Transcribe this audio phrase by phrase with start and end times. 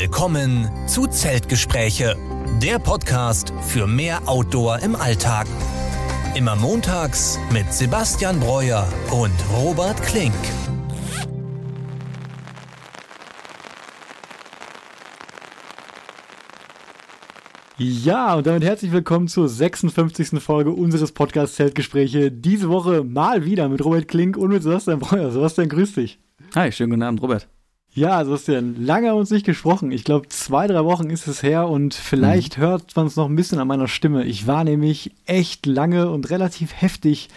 [0.00, 2.16] Willkommen zu Zeltgespräche,
[2.62, 5.46] der Podcast für mehr Outdoor im Alltag.
[6.34, 10.32] Immer montags mit Sebastian Breuer und Robert Klink.
[17.76, 20.42] Ja, und damit herzlich willkommen zur 56.
[20.42, 22.32] Folge unseres Podcasts Zeltgespräche.
[22.32, 25.30] Diese Woche mal wieder mit Robert Klink und mit Sebastian Breuer.
[25.30, 26.18] Sebastian, grüß dich.
[26.54, 27.46] Hi, schönen guten Abend, Robert.
[27.92, 29.90] Ja, Sebastian, lange haben wir uns nicht gesprochen.
[29.90, 32.62] Ich glaube, zwei, drei Wochen ist es her und vielleicht mhm.
[32.62, 34.24] hört man es noch ein bisschen an meiner Stimme.
[34.24, 37.30] Ich war nämlich echt lange und relativ heftig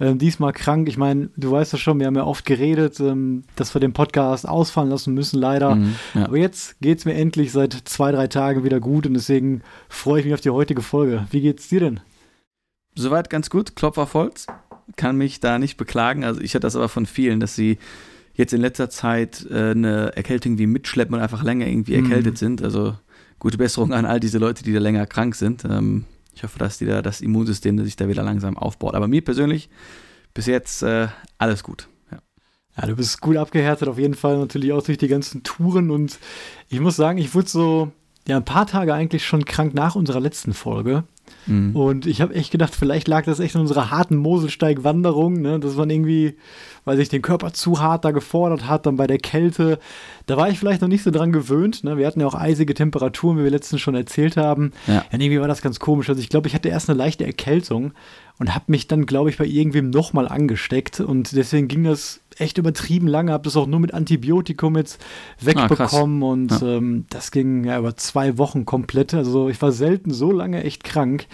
[0.00, 0.88] äh, diesmal krank.
[0.88, 3.92] Ich meine, du weißt ja schon, wir haben ja oft geredet, ähm, dass wir den
[3.92, 5.76] Podcast ausfallen lassen müssen, leider.
[5.76, 6.24] Mhm, ja.
[6.24, 10.18] Aber jetzt geht es mir endlich seit zwei, drei Tagen wieder gut und deswegen freue
[10.18, 11.26] ich mich auf die heutige Folge.
[11.30, 12.00] Wie geht's dir denn?
[12.96, 14.48] Soweit ganz gut, Klopf auf Holz.
[14.96, 16.24] Kann mich da nicht beklagen.
[16.24, 17.78] Also ich hatte das aber von vielen, dass sie
[18.34, 22.04] jetzt in letzter Zeit äh, eine Erkältung wie mitschleppen und einfach länger irgendwie mhm.
[22.04, 22.62] erkältet sind.
[22.62, 22.96] Also
[23.38, 25.64] gute Besserung an all diese Leute, die da länger krank sind.
[25.64, 26.04] Ähm,
[26.34, 28.94] ich hoffe, dass die da das Immunsystem sich da wieder langsam aufbaut.
[28.94, 29.68] Aber mir persönlich
[30.32, 31.88] bis jetzt äh, alles gut.
[32.10, 32.18] Ja.
[32.76, 35.90] ja, du bist gut abgehärtet, auf jeden Fall natürlich auch durch die ganzen Touren.
[35.90, 36.18] Und
[36.68, 37.92] ich muss sagen, ich wurde so
[38.28, 41.04] ja, ein paar Tage eigentlich schon krank nach unserer letzten Folge.
[41.46, 41.74] Mhm.
[41.74, 45.58] Und ich habe echt gedacht, vielleicht lag das echt in unserer harten Moselsteig-Wanderung, ne?
[45.60, 46.36] dass man irgendwie,
[46.84, 49.78] weil sich den Körper zu hart da gefordert hat, dann bei der Kälte.
[50.26, 51.84] Da war ich vielleicht noch nicht so dran gewöhnt.
[51.84, 51.96] Ne?
[51.96, 54.72] Wir hatten ja auch eisige Temperaturen, wie wir letztens schon erzählt haben.
[54.86, 54.94] Ja.
[54.94, 56.08] ja irgendwie war das ganz komisch.
[56.08, 57.92] Also ich glaube, ich hatte erst eine leichte Erkältung
[58.38, 61.00] und habe mich dann, glaube ich, bei irgendwem nochmal angesteckt.
[61.00, 65.00] Und deswegen ging das echt übertrieben lange, habe das auch nur mit Antibiotikum jetzt
[65.40, 66.76] wegbekommen ah, und ja.
[66.76, 69.14] ähm, das ging ja über zwei Wochen komplett.
[69.14, 71.26] Also ich war selten so lange echt krank.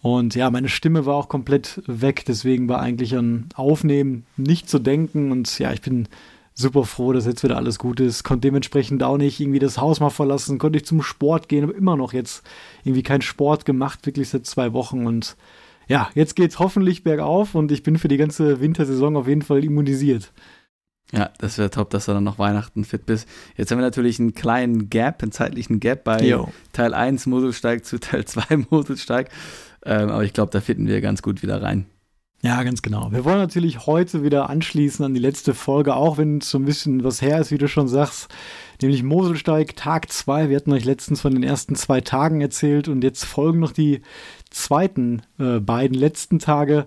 [0.00, 4.78] Und ja, meine Stimme war auch komplett weg, deswegen war eigentlich an Aufnehmen nicht zu
[4.78, 5.32] denken.
[5.32, 6.08] Und ja, ich bin
[6.54, 8.24] super froh, dass jetzt wieder alles gut ist.
[8.24, 11.74] Konnte dementsprechend auch nicht irgendwie das Haus mal verlassen, konnte ich zum Sport gehen, aber
[11.74, 12.44] immer noch jetzt
[12.84, 15.06] irgendwie keinen Sport gemacht, wirklich seit zwei Wochen.
[15.06, 15.36] Und
[15.88, 19.64] ja, jetzt geht's hoffentlich bergauf und ich bin für die ganze Wintersaison auf jeden Fall
[19.64, 20.32] immunisiert.
[21.12, 23.26] Ja, das wäre top, dass du dann noch Weihnachten fit bist.
[23.56, 26.52] Jetzt haben wir natürlich einen kleinen Gap, einen zeitlichen Gap bei Yo.
[26.72, 29.30] Teil 1 Moselsteig zu Teil 2 Moselsteig.
[29.84, 31.86] Ähm, aber ich glaube, da finden wir ganz gut wieder rein.
[32.42, 33.10] Ja, ganz genau.
[33.10, 36.66] Wir wollen natürlich heute wieder anschließen an die letzte Folge, auch wenn es so ein
[36.66, 38.28] bisschen was her ist, wie du schon sagst,
[38.80, 40.48] nämlich Moselsteig Tag 2.
[40.48, 44.02] Wir hatten euch letztens von den ersten zwei Tagen erzählt und jetzt folgen noch die
[44.50, 46.86] zweiten äh, beiden letzten Tage.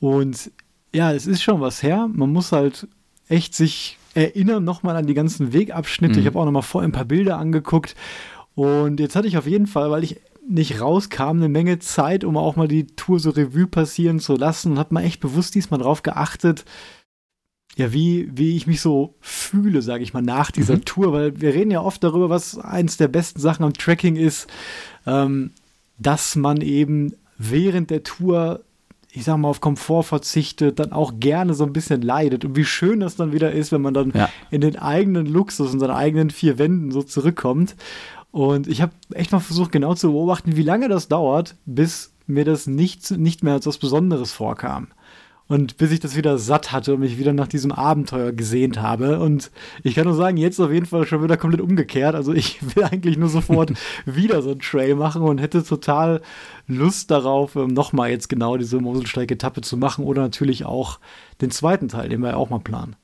[0.00, 0.50] Und
[0.92, 2.08] ja, es ist schon was her.
[2.12, 2.88] Man muss halt
[3.32, 6.14] echt sich erinnern nochmal an die ganzen Wegabschnitte.
[6.14, 6.20] Mhm.
[6.20, 7.96] Ich habe auch nochmal vorher ein paar Bilder angeguckt.
[8.54, 12.36] Und jetzt hatte ich auf jeden Fall, weil ich nicht rauskam, eine Menge Zeit, um
[12.36, 15.80] auch mal die Tour so Revue passieren zu lassen und habe mal echt bewusst diesmal
[15.80, 16.64] drauf geachtet,
[17.76, 20.84] ja, wie, wie ich mich so fühle, sage ich mal, nach dieser mhm.
[20.84, 24.46] Tour, weil wir reden ja oft darüber, was eins der besten Sachen am Tracking ist,
[25.06, 25.52] ähm,
[25.98, 28.60] dass man eben während der Tour,
[29.14, 32.46] ich sag mal, auf Komfort verzichtet, dann auch gerne so ein bisschen leidet.
[32.46, 34.30] Und wie schön das dann wieder ist, wenn man dann ja.
[34.50, 37.76] in den eigenen Luxus, in seinen eigenen vier Wänden so zurückkommt.
[38.30, 42.46] Und ich habe echt mal versucht, genau zu beobachten, wie lange das dauert, bis mir
[42.46, 44.88] das nicht, nicht mehr als was Besonderes vorkam.
[45.48, 49.18] Und bis ich das wieder satt hatte und mich wieder nach diesem Abenteuer gesehnt habe.
[49.18, 49.50] Und
[49.82, 52.14] ich kann nur sagen, jetzt auf jeden Fall schon wieder komplett umgekehrt.
[52.14, 53.72] Also ich will eigentlich nur sofort
[54.06, 56.22] wieder so einen Trail machen und hätte total
[56.68, 61.00] Lust darauf, ähm, nochmal jetzt genau diese Moselsteig-Etappe zu machen oder natürlich auch
[61.40, 62.96] den zweiten Teil, den wir auch mal planen.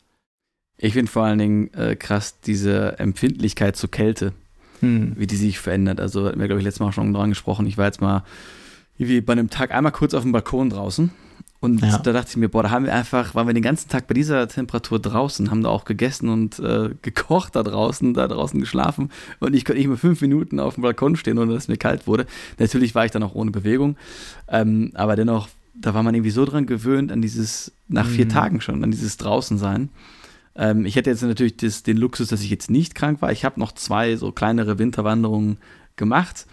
[0.78, 4.32] Ich finde vor allen Dingen äh, krass diese Empfindlichkeit zur Kälte,
[4.80, 5.14] hm.
[5.16, 6.00] wie die sich verändert.
[6.00, 7.66] Also hatten wir, glaube ich, letztes Mal schon dran gesprochen.
[7.66, 8.22] Ich war jetzt mal
[8.96, 11.10] wie bei einem Tag einmal kurz auf dem Balkon draußen
[11.60, 11.98] und ja.
[11.98, 14.14] da dachte ich mir, boah, da haben wir einfach, waren wir den ganzen Tag bei
[14.14, 19.10] dieser Temperatur draußen, haben da auch gegessen und äh, gekocht da draußen, da draußen geschlafen.
[19.40, 21.76] Und ich konnte nicht mehr fünf Minuten auf dem Balkon stehen, ohne dass es mir
[21.76, 22.26] kalt wurde.
[22.58, 23.96] Natürlich war ich dann auch ohne Bewegung.
[24.46, 28.30] Ähm, aber dennoch, da war man irgendwie so dran gewöhnt, an dieses, nach vier mhm.
[28.30, 29.88] Tagen schon, an dieses Draußensein.
[30.54, 33.32] Ähm, ich hätte jetzt natürlich das, den Luxus, dass ich jetzt nicht krank war.
[33.32, 35.58] Ich habe noch zwei so kleinere Winterwanderungen
[35.96, 36.46] gemacht.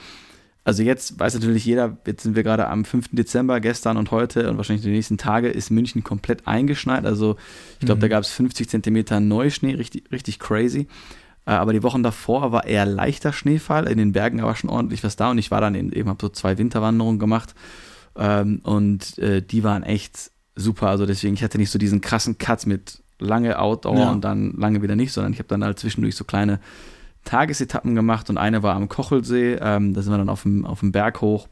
[0.66, 3.10] Also jetzt weiß natürlich jeder, jetzt sind wir gerade am 5.
[3.12, 7.06] Dezember, gestern und heute und wahrscheinlich die nächsten Tage ist München komplett eingeschneit.
[7.06, 7.38] Also
[7.80, 8.02] ich glaube, mhm.
[8.02, 10.88] da gab es 50 Zentimeter Neuschnee, richtig, richtig crazy.
[11.46, 13.88] Äh, aber die Wochen davor war eher leichter Schneefall.
[13.88, 16.18] In den Bergen war schon ordentlich was da und ich war dann eben, eben habe
[16.20, 17.54] so zwei Winterwanderungen gemacht
[18.18, 20.90] ähm, und äh, die waren echt super.
[20.90, 24.12] Also deswegen, ich hatte nicht so diesen krassen Cut mit lange Outdoor ja.
[24.12, 26.60] und dann lange wieder nicht, sondern ich habe dann halt zwischendurch so kleine
[27.26, 29.58] Tagesetappen gemacht und eine war am Kochelsee.
[29.60, 31.48] Ähm, da sind wir dann auf dem, auf dem Berg hoch.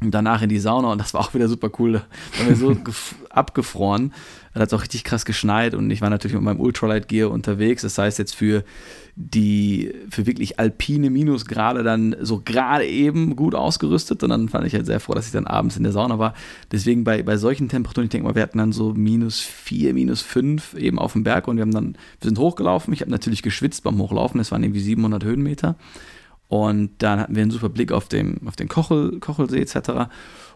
[0.00, 1.92] Und danach in die Sauna und das war auch wieder super cool.
[1.92, 2.76] Da waren wir so
[3.30, 4.12] abgefroren.
[4.52, 7.30] Da hat es auch richtig krass geschneit und ich war natürlich mit meinem Ultralight Gear
[7.30, 7.82] unterwegs.
[7.82, 8.64] Das heißt jetzt für
[9.16, 14.74] die, für wirklich alpine Minusgrade dann so gerade eben gut ausgerüstet und dann fand ich
[14.74, 16.34] halt sehr froh, dass ich dann abends in der Sauna war.
[16.72, 20.20] Deswegen bei, bei solchen Temperaturen, ich denke mal, wir hatten dann so minus vier, minus
[20.20, 22.92] fünf eben auf dem Berg und wir haben dann, wir sind hochgelaufen.
[22.92, 24.40] Ich habe natürlich geschwitzt beim Hochlaufen.
[24.40, 25.76] Es waren irgendwie 700 Höhenmeter.
[26.48, 30.10] Und dann hatten wir einen super Blick auf, dem, auf den Kochel, Kochelsee etc.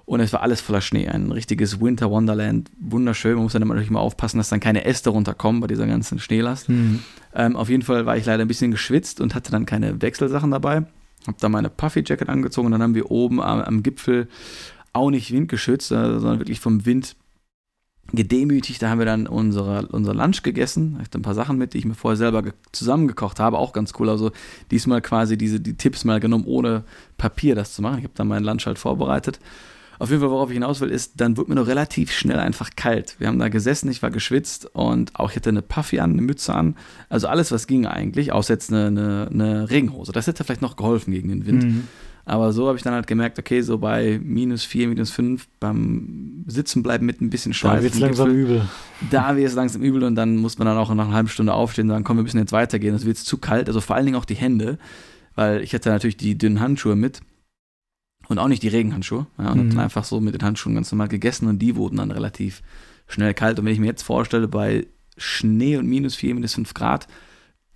[0.09, 1.07] Und es war alles voller Schnee.
[1.07, 2.71] Ein richtiges Winter Wonderland.
[2.81, 3.35] Wunderschön.
[3.35, 6.71] Man muss dann natürlich mal aufpassen, dass dann keine Äste runterkommen bei dieser ganzen Schneelast.
[6.71, 7.01] Mhm.
[7.35, 10.51] Ähm, auf jeden Fall war ich leider ein bisschen geschwitzt und hatte dann keine Wechselsachen
[10.51, 10.87] dabei.
[11.27, 14.29] Hab dann meine Puffy Jacket angezogen und dann haben wir oben am, am Gipfel
[14.95, 17.15] auch nicht windgeschützt, äh, sondern wirklich vom Wind
[18.15, 18.81] gedemütigt.
[18.81, 20.97] Da haben wir dann unsere, unser Lunch gegessen.
[21.01, 23.59] Ich hatte ein paar Sachen mit, die ich mir vorher selber zusammengekocht habe.
[23.59, 24.09] Auch ganz cool.
[24.09, 24.31] Also
[24.71, 26.85] diesmal quasi diese, die Tipps mal genommen, ohne
[27.19, 27.99] Papier das zu machen.
[27.99, 29.39] Ich habe dann meinen Lunch halt vorbereitet.
[29.99, 32.71] Auf jeden Fall, worauf ich hinaus will, ist, dann wurde mir noch relativ schnell einfach
[32.77, 33.17] kalt.
[33.19, 36.23] Wir haben da gesessen, ich war geschwitzt und auch ich hatte eine Puffy an, eine
[36.23, 36.77] Mütze an.
[37.09, 40.13] Also alles, was ging eigentlich, außer jetzt eine, eine, eine Regenhose.
[40.13, 41.65] Das hätte vielleicht noch geholfen gegen den Wind.
[41.65, 41.85] Mhm.
[42.29, 46.45] Aber so habe ich dann halt gemerkt, okay, so bei minus 4, minus 5 beim
[46.47, 47.79] Sitzen bleiben mit ein bisschen Schweiß.
[47.79, 48.69] Da wird es langsam übel.
[49.11, 51.55] Da wird es langsam übel und dann muss man dann auch nach einer halben Stunde
[51.55, 52.95] aufstehen und sagen, komm, wir müssen jetzt weitergehen.
[52.95, 53.69] Es wird zu kalt.
[53.69, 54.79] Also vor allen Dingen auch die Hände,
[55.37, 57.23] weil ich hatte natürlich die dünnen Handschuhe mit
[58.29, 59.27] und auch nicht die Regenhandschuhe.
[59.39, 59.61] Ja, und mhm.
[59.61, 62.63] habe dann einfach so mit den Handschuhen ganz normal gegessen und die wurden dann relativ
[63.07, 63.59] schnell kalt.
[63.59, 64.87] Und wenn ich mir jetzt vorstelle, bei
[65.17, 67.09] Schnee und minus 4, minus 5 Grad,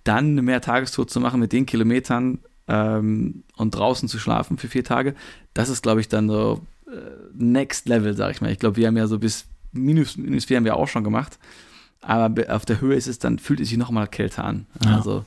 [0.03, 4.67] dann eine mehr Tagestour zu machen mit den Kilometern, ähm, und draußen zu schlafen für
[4.67, 5.15] vier Tage,
[5.53, 6.91] das ist, glaube ich, dann so äh,
[7.33, 8.51] Next Level, sag ich mal.
[8.51, 11.39] Ich glaube, wir haben ja so bis minus, minus vier haben wir auch schon gemacht.
[12.01, 14.65] Aber auf der Höhe ist es dann, fühlt es sich nochmal kälter an.
[14.83, 14.97] Ja.
[14.97, 15.25] Also,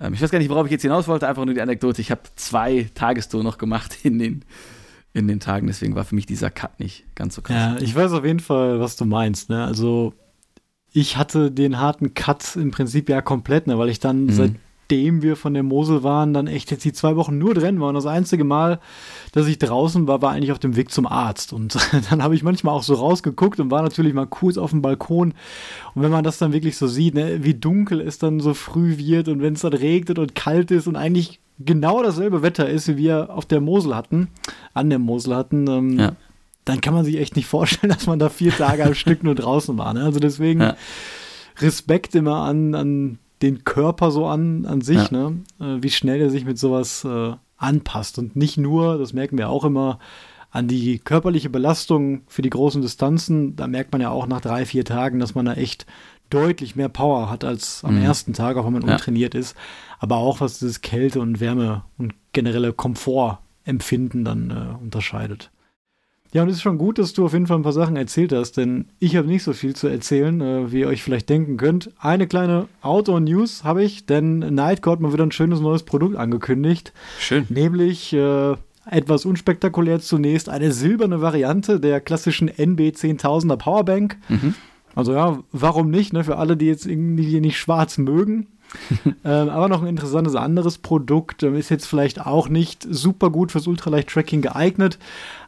[0.00, 2.00] ähm, ich weiß gar nicht, worauf ich jetzt hinaus wollte, einfach nur die Anekdote.
[2.00, 4.44] Ich habe zwei Tagestour noch gemacht in den,
[5.12, 7.80] in den Tagen, deswegen war für mich dieser Cut nicht ganz so krass.
[7.80, 9.48] Ja, ich weiß auf jeden Fall, was du meinst.
[9.48, 9.64] Ne?
[9.64, 10.14] Also,
[10.92, 13.78] ich hatte den harten Cut im Prinzip ja komplett, ne?
[13.78, 14.32] weil ich dann mhm.
[14.32, 14.52] seit
[14.86, 17.96] nachdem wir von der Mosel waren, dann echt jetzt die zwei Wochen nur drin waren.
[17.96, 18.78] Das einzige Mal,
[19.32, 21.52] dass ich draußen war, war eigentlich auf dem Weg zum Arzt.
[21.52, 21.76] Und
[22.10, 25.34] dann habe ich manchmal auch so rausgeguckt und war natürlich mal kurz auf dem Balkon.
[25.94, 28.96] Und wenn man das dann wirklich so sieht, ne, wie dunkel es dann so früh
[28.96, 32.86] wird und wenn es dann regnet und kalt ist und eigentlich genau dasselbe Wetter ist,
[32.86, 34.28] wie wir auf der Mosel hatten,
[34.72, 36.12] an der Mosel hatten, ähm, ja.
[36.64, 39.34] dann kann man sich echt nicht vorstellen, dass man da vier Tage am Stück nur
[39.34, 39.92] draußen war.
[39.94, 40.04] Ne?
[40.04, 40.76] Also deswegen ja.
[41.58, 45.30] Respekt immer an, an den Körper so an, an sich, ja.
[45.30, 45.42] ne?
[45.60, 48.18] Äh, wie schnell er sich mit sowas äh, anpasst.
[48.18, 49.98] Und nicht nur, das merken wir auch immer,
[50.50, 53.56] an die körperliche Belastung für die großen Distanzen.
[53.56, 55.86] Da merkt man ja auch nach drei, vier Tagen, dass man da echt
[56.30, 58.04] deutlich mehr Power hat als am mhm.
[58.04, 58.94] ersten Tag, auch wenn man ja.
[58.94, 59.56] untrainiert ist.
[59.98, 65.50] Aber auch was dieses Kälte und Wärme und generelle Komfortempfinden dann äh, unterscheidet.
[66.32, 68.32] Ja, und es ist schon gut, dass du auf jeden Fall ein paar Sachen erzählt
[68.32, 71.56] hast, denn ich habe nicht so viel zu erzählen, äh, wie ihr euch vielleicht denken
[71.56, 71.90] könnt.
[71.98, 76.92] Eine kleine Outdoor-News habe ich, denn Nightcore hat mal wieder ein schönes neues Produkt angekündigt.
[77.18, 77.46] Schön.
[77.48, 78.54] Nämlich äh,
[78.90, 84.16] etwas unspektakulär zunächst eine silberne Variante der klassischen NB 10000er Powerbank.
[84.28, 84.54] Mhm.
[84.94, 86.24] Also ja, warum nicht, ne?
[86.24, 88.46] Für alle, die jetzt irgendwie nicht schwarz mögen.
[89.04, 91.42] ähm, aber noch ein interessantes anderes Produkt.
[91.42, 94.98] Ähm, ist jetzt vielleicht auch nicht super gut fürs Ultraleicht-Tracking geeignet,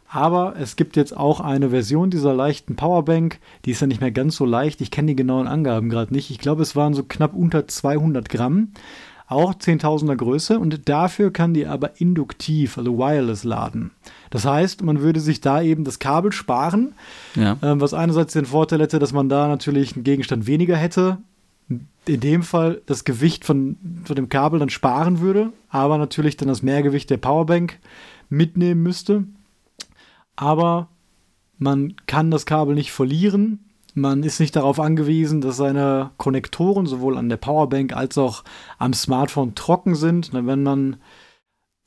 [0.09, 3.39] aber es gibt jetzt auch eine Version dieser leichten Powerbank.
[3.65, 4.81] Die ist ja nicht mehr ganz so leicht.
[4.81, 6.31] Ich kenne die genauen Angaben gerade nicht.
[6.31, 8.73] Ich glaube, es waren so knapp unter 200 Gramm.
[9.27, 10.59] Auch 10.000er Größe.
[10.59, 13.91] Und dafür kann die aber induktiv, also wireless laden.
[14.31, 16.95] Das heißt, man würde sich da eben das Kabel sparen.
[17.35, 17.59] Ja.
[17.61, 21.19] Ähm, was einerseits den Vorteil hätte, dass man da natürlich einen Gegenstand weniger hätte.
[22.07, 25.53] In dem Fall das Gewicht von, von dem Kabel dann sparen würde.
[25.69, 27.79] Aber natürlich dann das Mehrgewicht der Powerbank
[28.31, 29.25] mitnehmen müsste
[30.38, 30.87] aber
[31.59, 33.64] man kann das Kabel nicht verlieren.
[33.95, 38.45] Man ist nicht darauf angewiesen, dass seine Konnektoren sowohl an der Powerbank als auch
[38.78, 40.33] am Smartphone trocken sind.
[40.33, 40.99] Wenn man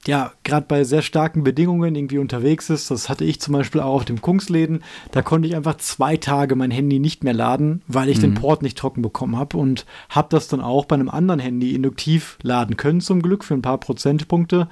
[0.08, 3.96] ja, gerade bei sehr starken Bedingungen irgendwie unterwegs ist, das hatte ich zum Beispiel auch
[3.96, 8.10] auf dem Kungsläden, da konnte ich einfach zwei Tage mein Handy nicht mehr laden, weil
[8.10, 8.22] ich mhm.
[8.22, 11.75] den Port nicht trocken bekommen habe und habe das dann auch bei einem anderen Handy
[11.75, 14.67] induktiv laden können, zum Glück für ein paar Prozentpunkte.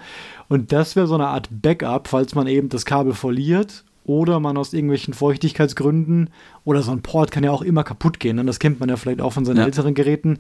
[0.48, 4.58] Und das wäre so eine Art Backup, falls man eben das Kabel verliert oder man
[4.58, 6.32] aus irgendwelchen Feuchtigkeitsgründen
[6.66, 8.40] oder so ein Port kann ja auch immer kaputt gehen.
[8.40, 8.50] Und ne?
[8.50, 9.66] das kennt man ja vielleicht auch von seinen ja.
[9.66, 10.40] älteren Geräten.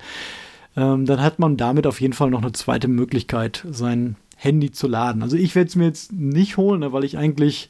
[0.75, 4.87] Ähm, dann hat man damit auf jeden Fall noch eine zweite Möglichkeit, sein Handy zu
[4.87, 5.21] laden.
[5.21, 7.69] Also ich werde es mir jetzt nicht holen, ne, weil ich eigentlich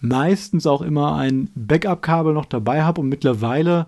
[0.00, 3.86] meistens auch immer ein Backup-Kabel noch dabei habe und mittlerweile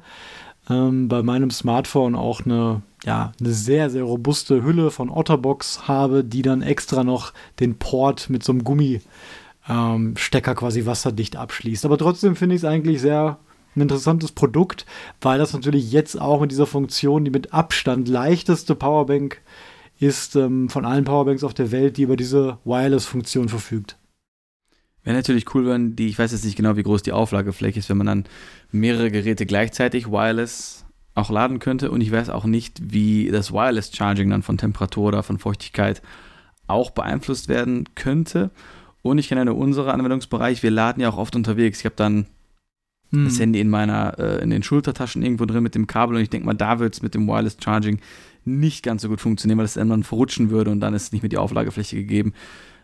[0.71, 6.23] ähm, bei meinem Smartphone auch eine, ja, eine sehr, sehr robuste Hülle von Otterbox habe,
[6.23, 9.01] die dann extra noch den Port mit so einem Gummi
[9.69, 11.85] ähm, quasi wasserdicht abschließt.
[11.85, 13.39] Aber trotzdem finde ich es eigentlich sehr
[13.75, 14.87] ein interessantes Produkt,
[15.21, 19.41] weil das natürlich jetzt auch mit dieser Funktion, die mit Abstand leichteste Powerbank
[20.05, 23.97] ist ähm, von allen Powerbanks auf der Welt, die über diese Wireless-Funktion verfügt.
[25.03, 27.89] Wäre natürlich cool, wenn die, ich weiß jetzt nicht genau, wie groß die Auflagefläche ist,
[27.89, 28.25] wenn man dann
[28.71, 30.85] mehrere Geräte gleichzeitig wireless
[31.15, 31.91] auch laden könnte.
[31.91, 36.03] Und ich weiß auch nicht, wie das Wireless Charging dann von Temperatur oder von Feuchtigkeit
[36.67, 38.51] auch beeinflusst werden könnte.
[39.03, 41.81] Und ich kenne ja unseren Anwendungsbereich, wir laden ja auch oft unterwegs.
[41.81, 42.27] Ich habe dann
[43.11, 43.25] hm.
[43.25, 46.31] das Handy in meiner, äh, in den Schultertaschen irgendwo drin mit dem Kabel und ich
[46.31, 48.01] denke mal, da wird es mit dem Wireless Charging
[48.47, 51.29] nicht ganz so gut funktionieren, weil es dann verrutschen würde und dann ist nicht mehr
[51.29, 52.33] die Auflagefläche gegeben.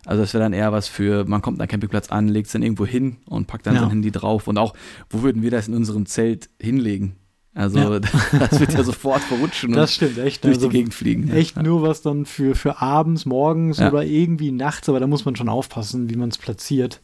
[0.06, 2.62] Also das wäre dann eher was für, man kommt am Campingplatz an, legt es dann
[2.62, 3.80] irgendwo hin und packt dann ja.
[3.80, 4.48] sein Handy drauf.
[4.48, 4.74] Und auch,
[5.10, 7.16] wo würden wir das in unserem Zelt hinlegen?
[7.52, 8.00] Also ja.
[8.38, 10.44] das wird ja sofort verrutschen das stimmt, echt.
[10.44, 11.30] durch also die Gegend fliegen.
[11.30, 11.62] Echt ja.
[11.62, 13.90] nur was dann für, für abends, morgens ja.
[13.90, 17.00] oder irgendwie nachts, aber da muss man schon aufpassen, wie man es platziert.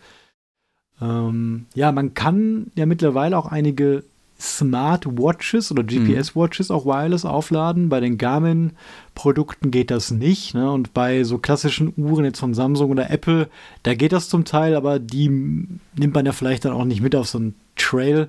[1.01, 4.05] Ähm, ja, man kann ja mittlerweile auch einige
[4.38, 7.88] Smartwatches oder GPS-Watches auch wireless aufladen.
[7.88, 10.55] Bei den Garmin-Produkten geht das nicht.
[10.55, 10.71] Ne?
[10.71, 13.49] Und bei so klassischen Uhren jetzt von Samsung oder Apple,
[13.83, 17.16] da geht das zum Teil, aber die nimmt man ja vielleicht dann auch nicht mit
[17.16, 18.28] auf so einen Trail.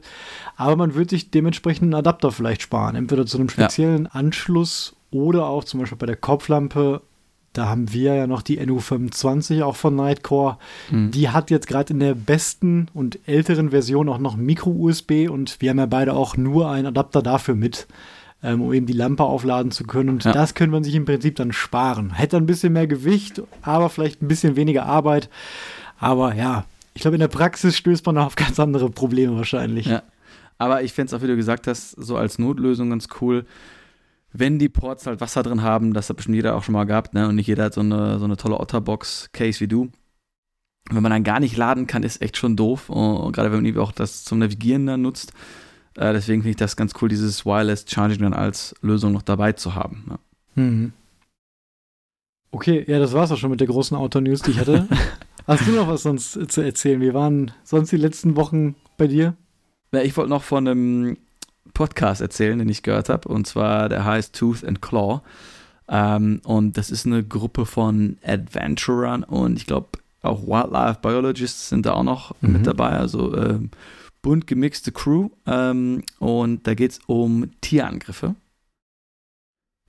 [0.56, 2.96] Aber man wird sich dementsprechend einen Adapter vielleicht sparen.
[2.96, 4.12] Entweder zu einem speziellen ja.
[4.12, 7.02] Anschluss oder auch zum Beispiel bei der Kopflampe
[7.58, 10.58] da haben wir ja noch die NU25 auch von Nightcore.
[10.92, 11.12] Mhm.
[11.12, 15.72] Die hat jetzt gerade in der besten und älteren Version auch noch Micro-USB und wir
[15.72, 17.88] haben ja beide auch nur einen Adapter dafür mit,
[18.44, 20.10] ähm, um eben die Lampe aufladen zu können.
[20.10, 20.32] Und ja.
[20.32, 22.14] das könnte man sich im Prinzip dann sparen.
[22.14, 25.30] Hätte ein bisschen mehr Gewicht, aber vielleicht ein bisschen weniger Arbeit.
[26.00, 29.88] Aber ja, ich glaube, in der Praxis stößt man auf ganz andere Probleme wahrscheinlich.
[29.88, 30.04] Ja.
[30.60, 33.46] Aber ich fände es auch, wie du gesagt hast, so als Notlösung ganz cool
[34.40, 37.14] wenn die Ports halt Wasser drin haben, das hat bestimmt jeder auch schon mal gehabt,
[37.14, 37.28] ne?
[37.28, 39.90] Und nicht jeder hat so eine, so eine tolle Otterbox-Case wie du.
[40.90, 42.90] Wenn man dann gar nicht laden kann, ist echt schon doof.
[42.90, 45.34] Und gerade wenn man auch das zum Navigieren dann nutzt.
[45.96, 49.54] Äh, deswegen finde ich das ganz cool, dieses Wireless Charging dann als Lösung noch dabei
[49.54, 50.06] zu haben.
[50.10, 50.20] Ja.
[50.64, 50.94] Mhm.
[52.52, 54.88] Okay, ja, das war's auch schon mit der großen Auto-News, die ich hatte.
[55.48, 57.02] Hast du noch was sonst zu erzählen?
[57.02, 59.36] Wie waren sonst die letzten Wochen bei dir?
[59.92, 61.18] Ja, ich wollte noch von einem
[61.78, 63.30] Podcast erzählen, den ich gehört habe.
[63.30, 65.22] Und zwar, der heißt Tooth and Claw.
[65.88, 69.88] Ähm, und das ist eine Gruppe von Adventurern und ich glaube
[70.24, 72.54] auch Wildlife Biologists sind da auch noch mhm.
[72.54, 72.90] mit dabei.
[72.90, 73.70] Also ähm,
[74.24, 75.30] bunt gemixte Crew.
[75.46, 78.34] Ähm, und da geht es um Tierangriffe.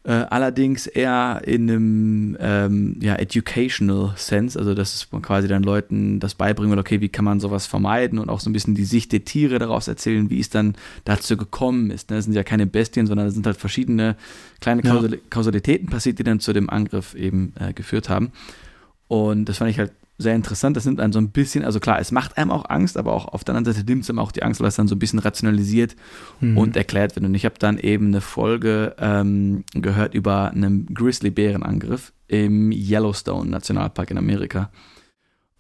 [0.08, 6.18] Äh, allerdings eher in einem ähm, ja, educational sense, also dass man quasi dann Leuten
[6.18, 8.86] das beibringen will, okay, wie kann man sowas vermeiden und auch so ein bisschen die
[8.86, 12.08] Sicht der Tiere daraus erzählen, wie es dann dazu gekommen ist.
[12.08, 12.16] Ne?
[12.16, 14.16] Das sind ja keine Bestien, sondern es sind halt verschiedene
[14.62, 14.98] kleine ja.
[15.28, 18.32] Kausalitäten passiert, die dann zu dem Angriff eben äh, geführt haben.
[19.08, 20.76] Und das fand ich halt sehr interessant.
[20.76, 23.28] Das nimmt einen so ein bisschen, also klar, es macht einem auch Angst, aber auch
[23.28, 24.98] auf der anderen Seite nimmt es einem auch die Angst, weil es dann so ein
[24.98, 25.94] bisschen rationalisiert
[26.40, 26.58] mhm.
[26.58, 27.24] und erklärt wird.
[27.24, 34.10] Und ich habe dann eben eine Folge ähm, gehört über einen Grizzly-Bärenangriff im Yellowstone Nationalpark
[34.10, 34.70] in Amerika.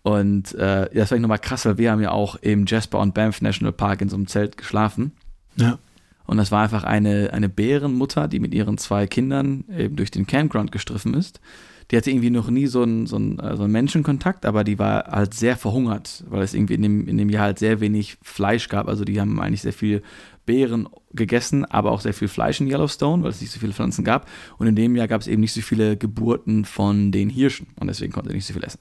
[0.02, 3.14] Und äh, das war ich nochmal krass, weil wir haben ja auch im Jasper und
[3.14, 5.12] Banff National Park in so einem Zelt geschlafen.
[5.56, 5.78] Ja.
[6.26, 10.26] Und das war einfach eine, eine Bärenmutter, die mit ihren zwei Kindern eben durch den
[10.26, 11.40] Campground gestriffen ist
[11.90, 14.78] die hatte irgendwie noch nie so einen, so einen, äh, so einen Menschenkontakt, aber die
[14.78, 18.18] war halt sehr verhungert, weil es irgendwie in dem, in dem Jahr halt sehr wenig
[18.22, 18.88] Fleisch gab.
[18.88, 20.02] Also die haben eigentlich sehr viel
[20.44, 24.04] Beeren gegessen, aber auch sehr viel Fleisch in Yellowstone, weil es nicht so viele Pflanzen
[24.04, 24.28] gab.
[24.58, 27.86] Und in dem Jahr gab es eben nicht so viele Geburten von den Hirschen und
[27.86, 28.80] deswegen konnte sie nicht so viel essen.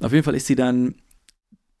[0.00, 0.94] Auf jeden Fall ist sie dann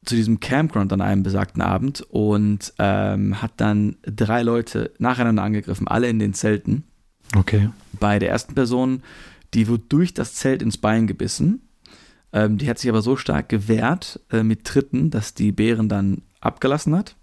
[0.04, 5.86] zu diesem Campground an einem besagten Abend und ähm, hat dann drei Leute nacheinander angegriffen,
[5.86, 6.84] alle in den Zelten.
[7.36, 7.68] Okay.
[7.98, 9.02] Bei der ersten Person
[9.54, 11.68] die wird durch das Zelt ins Bein gebissen.
[12.32, 16.22] Ähm, die hat sich aber so stark gewehrt äh, mit Tritten, dass die Bären dann
[16.40, 17.16] abgelassen hat.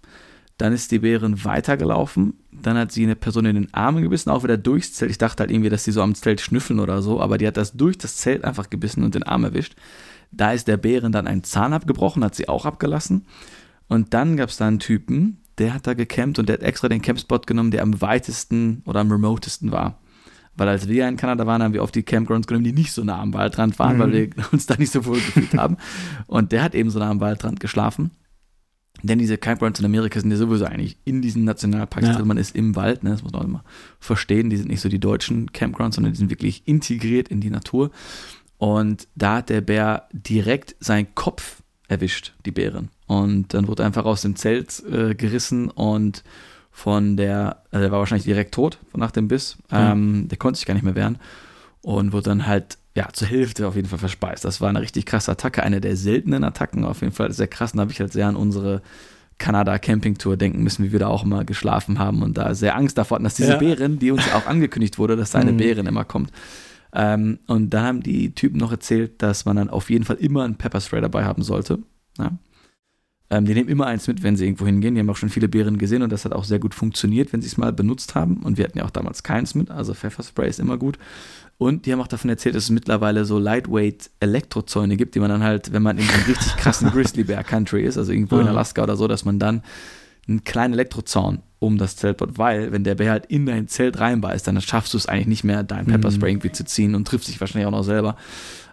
[0.58, 2.34] Dann ist die Bären weitergelaufen.
[2.50, 5.10] Dann hat sie eine Person in den Armen gebissen, auch wieder durchs Zelt.
[5.10, 7.56] Ich dachte halt irgendwie, dass sie so am Zelt schnüffeln oder so, aber die hat
[7.56, 9.76] das durch das Zelt einfach gebissen und den Arm erwischt.
[10.32, 13.26] Da ist der Bären dann ein Zahn abgebrochen, hat sie auch abgelassen.
[13.88, 16.88] Und dann gab es da einen Typen, der hat da gecampt und der hat extra
[16.88, 20.00] den Campspot genommen, der am weitesten oder am remotesten war.
[20.56, 23.04] Weil als wir in Kanada waren, haben wir oft die Campgrounds genommen, die nicht so
[23.04, 24.00] nah am Waldrand waren, mhm.
[24.00, 25.76] weil wir uns da nicht so wohl gefühlt haben.
[26.26, 28.10] Und der hat eben so nah am Waldrand geschlafen.
[29.02, 32.14] Denn diese Campgrounds in Amerika sind ja sowieso eigentlich in diesen Nationalparks ja.
[32.14, 32.26] drin.
[32.26, 33.10] Man ist im Wald, ne?
[33.10, 33.64] das muss man auch immer
[34.00, 34.48] verstehen.
[34.48, 37.90] Die sind nicht so die deutschen Campgrounds, sondern die sind wirklich integriert in die Natur.
[38.58, 42.88] Und da hat der Bär direkt seinen Kopf erwischt, die Bären.
[43.06, 46.24] Und dann wurde er einfach aus dem Zelt äh, gerissen und
[46.76, 49.56] von der, also der war wahrscheinlich direkt tot nach dem Biss.
[49.70, 49.76] Mhm.
[49.78, 51.16] Ähm, der konnte sich gar nicht mehr wehren
[51.80, 54.44] und wurde dann halt ja, zur Hälfte auf jeden Fall verspeist.
[54.44, 57.32] Das war eine richtig krasse Attacke, eine der seltenen Attacken auf jeden Fall.
[57.32, 57.72] Sehr krass.
[57.72, 58.82] Und da habe ich halt sehr an unsere
[59.38, 63.16] Kanada-Camping-Tour denken müssen, wie wir da auch immer geschlafen haben und da sehr Angst davor
[63.16, 63.58] hatten, dass diese ja.
[63.58, 65.56] Bärin, die uns auch angekündigt wurde, dass da eine mhm.
[65.56, 66.30] Bärin immer kommt.
[66.92, 70.44] Ähm, und da haben die Typen noch erzählt, dass man dann auf jeden Fall immer
[70.44, 71.78] einen Pepperspray dabei haben sollte.
[72.18, 72.32] Ja?
[73.28, 74.94] Ähm, die nehmen immer eins mit, wenn sie irgendwo hingehen.
[74.94, 77.42] Die haben auch schon viele Bären gesehen und das hat auch sehr gut funktioniert, wenn
[77.42, 78.42] sie es mal benutzt haben.
[78.44, 80.98] Und wir hatten ja auch damals keins mit, also Pfefferspray ist immer gut.
[81.58, 85.30] Und die haben auch davon erzählt, dass es mittlerweile so Lightweight Elektrozäune gibt, die man
[85.30, 88.46] dann halt, wenn man in einem richtig krassen Grizzly Bear Country ist, also irgendwo in
[88.46, 89.62] Alaska oder so, dass man dann
[90.28, 93.98] einen kleinen Elektrozaun um das Zelt baut, weil wenn der Bär halt in dein Zelt
[93.98, 96.36] reinbeißt, dann schaffst du es eigentlich nicht mehr, dein Pepperspray mhm.
[96.36, 98.16] irgendwie zu ziehen und triffst dich wahrscheinlich auch noch selber.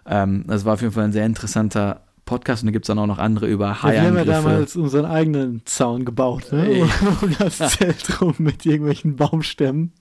[0.06, 2.98] Ähm, das war auf jeden Fall ein sehr interessanter Podcast und da gibt es dann
[2.98, 3.94] auch noch andere über Haiangriffe.
[3.96, 6.88] Ja, wir haben ja damals unseren eigenen Zaun gebaut, ne?
[7.20, 9.92] um das Zelt rum mit irgendwelchen Baumstämmen.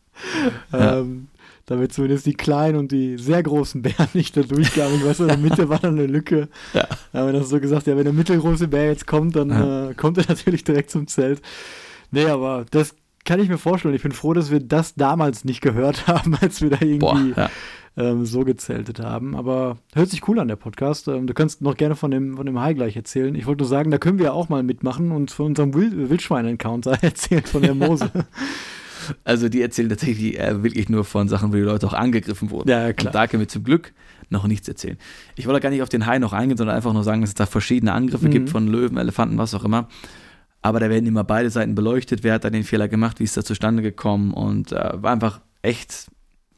[0.72, 1.00] Ja.
[1.00, 1.28] Ähm,
[1.66, 4.96] damit zumindest die kleinen und die sehr großen Bären nicht da durchkamen.
[4.96, 6.50] Ich weiß, in der Mitte war dann eine Lücke.
[6.74, 6.88] Ja.
[7.12, 9.90] Da haben wir das so gesagt, ja, wenn der mittelgroße Bär jetzt kommt, dann ja.
[9.90, 11.42] äh, kommt er natürlich direkt zum Zelt.
[12.12, 13.96] Nee, aber das kann ich mir vorstellen.
[13.96, 17.44] Ich bin froh, dass wir das damals nicht gehört haben, als wir da irgendwie Boah,
[17.44, 17.50] ja.
[17.98, 19.36] Ähm, so gezeltet haben.
[19.36, 21.08] Aber hört sich cool an, der Podcast.
[21.08, 23.36] Ähm, du kannst noch gerne von dem, von dem Hai gleich erzählen.
[23.36, 26.10] Ich wollte nur sagen, da können wir ja auch mal mitmachen und von unserem Wild
[26.10, 28.10] Wildschwein-Encounter erzählen, von der Mose.
[29.26, 32.70] Also die erzählen tatsächlich äh, wirklich nur von Sachen, wo die Leute auch angegriffen wurden.
[32.70, 33.10] Ja, klar.
[33.12, 33.92] Und da können wir zum Glück
[34.30, 34.98] noch nichts erzählen.
[35.36, 37.36] Ich wollte gar nicht auf den Hai noch eingehen, sondern einfach nur sagen, dass es
[37.36, 38.32] da verschiedene Angriffe mhm.
[38.32, 39.90] gibt von Löwen, Elefanten, was auch immer.
[40.62, 42.24] Aber da werden immer beide Seiten beleuchtet.
[42.24, 43.20] Wer hat da den Fehler gemacht?
[43.20, 44.34] Wie ist das zustande gekommen?
[44.34, 46.08] Und äh, war einfach echt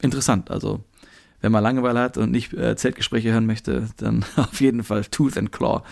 [0.00, 0.50] interessant.
[0.50, 0.84] Also,
[1.46, 5.38] wenn man Langeweile hat und nicht äh, Zeltgespräche hören möchte, dann auf jeden Fall Tooth
[5.38, 5.82] and Claw.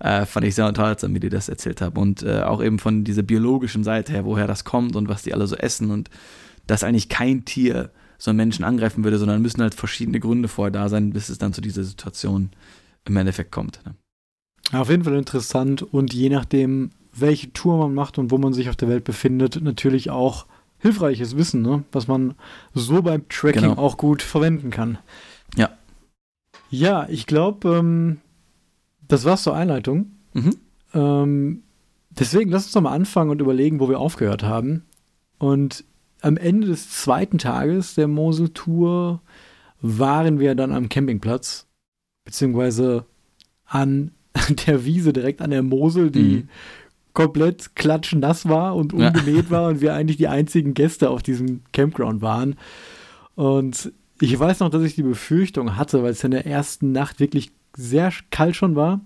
[0.00, 1.96] Äh, fand ich sehr unterhaltsam, wie die das erzählt haben.
[1.96, 5.32] Und äh, auch eben von dieser biologischen Seite her, woher das kommt und was die
[5.32, 6.10] alle so essen und
[6.66, 10.72] dass eigentlich kein Tier so einen Menschen angreifen würde, sondern müssen halt verschiedene Gründe vorher
[10.72, 12.50] da sein, bis es dann zu dieser Situation
[13.06, 13.80] im Endeffekt kommt.
[13.86, 13.94] Ne?
[14.78, 18.68] Auf jeden Fall interessant und je nachdem, welche Tour man macht und wo man sich
[18.68, 20.44] auf der Welt befindet, natürlich auch
[20.78, 21.84] hilfreiches Wissen, ne?
[21.92, 22.34] was man
[22.74, 23.78] so beim Tracking genau.
[23.78, 24.98] auch gut verwenden kann.
[25.56, 25.70] Ja.
[26.70, 28.18] Ja, ich glaube, ähm,
[29.06, 30.12] das war's zur Einleitung.
[30.34, 30.56] Mhm.
[30.94, 31.62] Ähm,
[32.10, 34.84] deswegen lass uns doch mal anfangen und überlegen, wo wir aufgehört haben.
[35.38, 35.84] Und
[36.20, 39.22] am Ende des zweiten Tages der Mosel-Tour
[39.80, 41.66] waren wir dann am Campingplatz,
[42.24, 43.04] beziehungsweise
[43.64, 44.12] an
[44.66, 46.48] der Wiese direkt an der Mosel, die mhm.
[47.12, 49.50] Komplett klatschnass war und ungemäht ja.
[49.50, 52.56] war und wir eigentlich die einzigen Gäste auf diesem Campground waren.
[53.34, 57.20] Und ich weiß noch, dass ich die Befürchtung hatte, weil es in der ersten Nacht
[57.20, 59.00] wirklich sehr kalt schon war,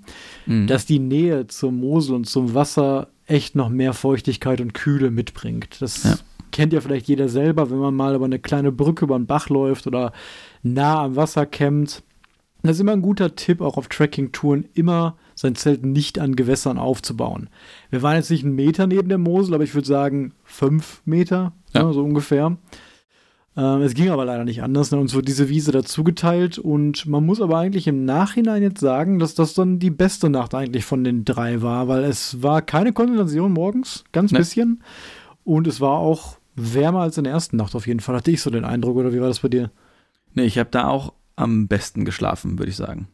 [0.46, 0.66] mhm.
[0.66, 5.80] dass die Nähe zur Mosel und zum Wasser echt noch mehr Feuchtigkeit und Kühle mitbringt.
[5.80, 6.16] Das ja.
[6.50, 9.48] kennt ja vielleicht jeder selber, wenn man mal über eine kleine Brücke über einen Bach
[9.48, 10.12] läuft oder
[10.62, 12.02] nah am Wasser campt.
[12.62, 16.78] Das ist immer ein guter Tipp, auch auf Trekking-Touren, immer sein Zelt nicht an Gewässern
[16.78, 17.50] aufzubauen.
[17.90, 21.52] Wir waren jetzt nicht einen Meter neben der Mosel, aber ich würde sagen fünf Meter,
[21.74, 21.82] ja.
[21.82, 22.56] ne, so ungefähr.
[23.54, 24.90] Ähm, es ging aber leider nicht anders.
[24.92, 24.98] Ne?
[24.98, 29.18] Uns wurde diese Wiese dazu geteilt und man muss aber eigentlich im Nachhinein jetzt sagen,
[29.18, 32.92] dass das dann die beste Nacht eigentlich von den drei war, weil es war keine
[32.92, 34.38] Kondensation morgens, ganz nee.
[34.38, 34.82] bisschen.
[35.44, 38.16] Und es war auch wärmer als in der ersten Nacht auf jeden Fall.
[38.16, 39.70] Hatte ich so den Eindruck, oder wie war das bei dir?
[40.34, 43.08] Nee, ich habe da auch am besten geschlafen, würde ich sagen.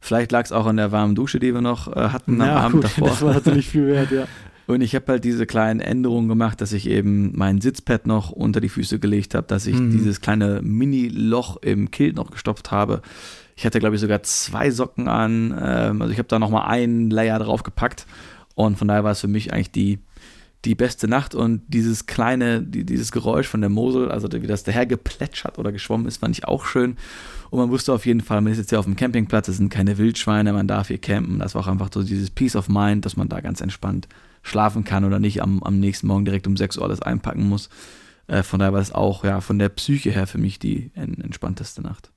[0.00, 2.64] Vielleicht lag es auch an der warmen Dusche, die wir noch äh, hatten ja, am
[2.64, 3.08] Abend gut, davor.
[3.08, 4.26] Das war natürlich viel wert, ja.
[4.68, 8.60] Und ich habe halt diese kleinen Änderungen gemacht, dass ich eben mein Sitzpad noch unter
[8.60, 9.92] die Füße gelegt habe, dass ich mhm.
[9.92, 13.00] dieses kleine Mini-Loch im Kilt noch gestopft habe.
[13.56, 15.58] Ich hatte, glaube ich, sogar zwei Socken an.
[15.58, 18.06] Ähm, also ich habe da nochmal einen Layer drauf gepackt.
[18.54, 20.00] Und von daher war es für mich eigentlich die,
[20.66, 21.34] die beste Nacht.
[21.34, 25.72] Und dieses kleine, die, dieses Geräusch von der Mosel, also wie das daher geplätschert oder
[25.72, 26.98] geschwommen ist, fand ich auch schön.
[27.50, 29.70] Und man wusste auf jeden Fall, man ist jetzt hier auf dem Campingplatz, es sind
[29.70, 31.38] keine Wildschweine, man darf hier campen.
[31.38, 34.08] Das war auch einfach so dieses Peace of Mind, dass man da ganz entspannt
[34.42, 37.68] schlafen kann oder nicht am, am nächsten Morgen direkt um 6 Uhr alles einpacken muss.
[38.26, 41.82] Äh, von daher war es auch ja von der Psyche her für mich die entspannteste
[41.82, 42.10] Nacht.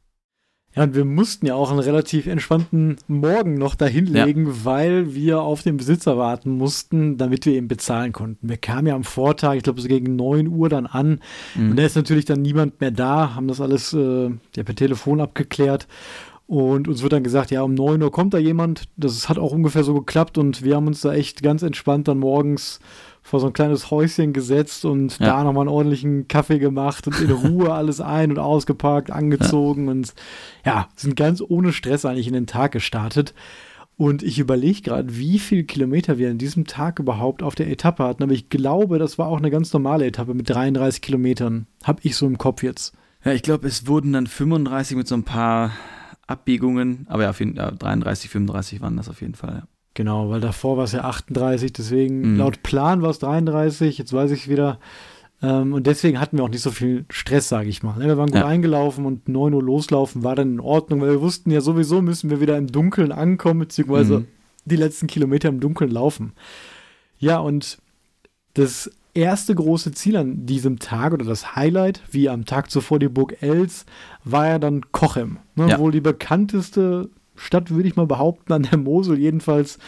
[0.75, 4.53] Ja, und wir mussten ja auch einen relativ entspannten Morgen noch dahinlegen, ja.
[4.63, 8.47] weil wir auf den Besitzer warten mussten, damit wir ihn bezahlen konnten.
[8.47, 11.19] Wir kamen ja am Vortag, ich glaube so gegen 9 Uhr dann an.
[11.55, 11.71] Mhm.
[11.71, 15.19] Und da ist natürlich dann niemand mehr da, haben das alles äh, ja, per Telefon
[15.19, 15.87] abgeklärt.
[16.47, 18.83] Und uns wird dann gesagt, ja, um 9 Uhr kommt da jemand.
[18.97, 22.19] Das hat auch ungefähr so geklappt und wir haben uns da echt ganz entspannt dann
[22.19, 22.79] morgens
[23.21, 25.27] vor so ein kleines Häuschen gesetzt und ja.
[25.27, 29.91] da nochmal einen ordentlichen Kaffee gemacht und in Ruhe alles ein- und ausgepackt, angezogen ja.
[29.91, 30.13] und
[30.65, 33.33] ja, sind ganz ohne Stress eigentlich in den Tag gestartet.
[33.97, 38.03] Und ich überlege gerade, wie viele Kilometer wir an diesem Tag überhaupt auf der Etappe
[38.03, 38.23] hatten.
[38.23, 41.67] Aber ich glaube, das war auch eine ganz normale Etappe mit 33 Kilometern.
[41.83, 42.95] Hab ich so im Kopf jetzt.
[43.23, 45.73] Ja, ich glaube, es wurden dann 35 mit so ein paar
[46.25, 49.53] Abbiegungen, aber ja, 33, 35 waren das auf jeden Fall.
[49.53, 49.67] Ja.
[49.93, 52.37] Genau, weil davor war es ja 38, deswegen mhm.
[52.37, 54.79] laut Plan war es 33, jetzt weiß ich wieder.
[55.41, 57.97] Ähm, und deswegen hatten wir auch nicht so viel Stress, sage ich mal.
[57.97, 58.07] Ne?
[58.07, 58.45] Wir waren gut ja.
[58.45, 62.29] eingelaufen und 9 Uhr loslaufen war dann in Ordnung, weil wir wussten ja sowieso müssen
[62.29, 64.27] wir wieder im Dunkeln ankommen, beziehungsweise mhm.
[64.65, 66.33] die letzten Kilometer im Dunkeln laufen.
[67.17, 67.79] Ja, und
[68.53, 73.09] das erste große Ziel an diesem Tag oder das Highlight, wie am Tag zuvor die
[73.09, 73.85] Burg Els,
[74.23, 75.37] war ja dann Kochem.
[75.55, 75.69] Ne?
[75.69, 75.79] Ja.
[75.79, 77.09] Wohl die bekannteste
[77.41, 79.17] Stadt, würde ich mal behaupten, an der Mosel.
[79.17, 79.79] Jedenfalls,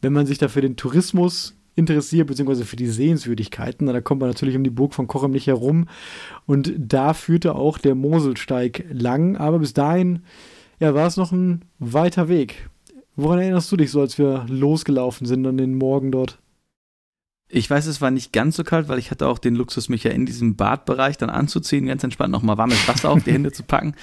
[0.00, 3.86] wenn man sich da für den Tourismus interessiert, beziehungsweise für die Sehenswürdigkeiten.
[3.86, 5.88] Da kommt man natürlich um die Burg von Kochem nicht herum.
[6.46, 9.36] Und da führte auch der Moselsteig lang.
[9.36, 10.20] Aber bis dahin
[10.80, 12.68] ja, war es noch ein weiter Weg.
[13.16, 16.38] Woran erinnerst du dich so, als wir losgelaufen sind an den Morgen dort?
[17.54, 20.04] Ich weiß, es war nicht ganz so kalt, weil ich hatte auch den Luxus, mich
[20.04, 23.62] ja in diesem Badbereich dann anzuziehen, ganz entspannt nochmal warmes Wasser auf die Hände zu
[23.62, 23.94] packen.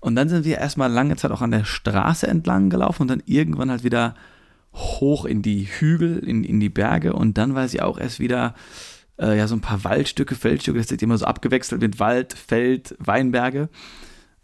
[0.00, 3.22] Und dann sind wir erstmal lange Zeit auch an der Straße entlang gelaufen und dann
[3.26, 4.14] irgendwann halt wieder
[4.72, 7.12] hoch in die Hügel, in, in die Berge.
[7.12, 8.54] Und dann war sie auch erst wieder
[9.18, 12.96] äh, ja so ein paar Waldstücke, Feldstücke, das ist immer so abgewechselt mit Wald, Feld,
[13.00, 13.68] Weinberge.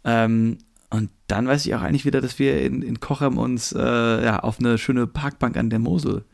[0.03, 0.59] Ähm,
[0.91, 3.79] und dann weiß ich auch eigentlich wieder, dass wir in, in Kochem uns äh,
[4.23, 6.25] ja, auf eine schöne Parkbank an der Mosel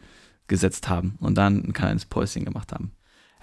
[0.48, 2.92] gesetzt haben und dann ein kleines Päuschen gemacht haben.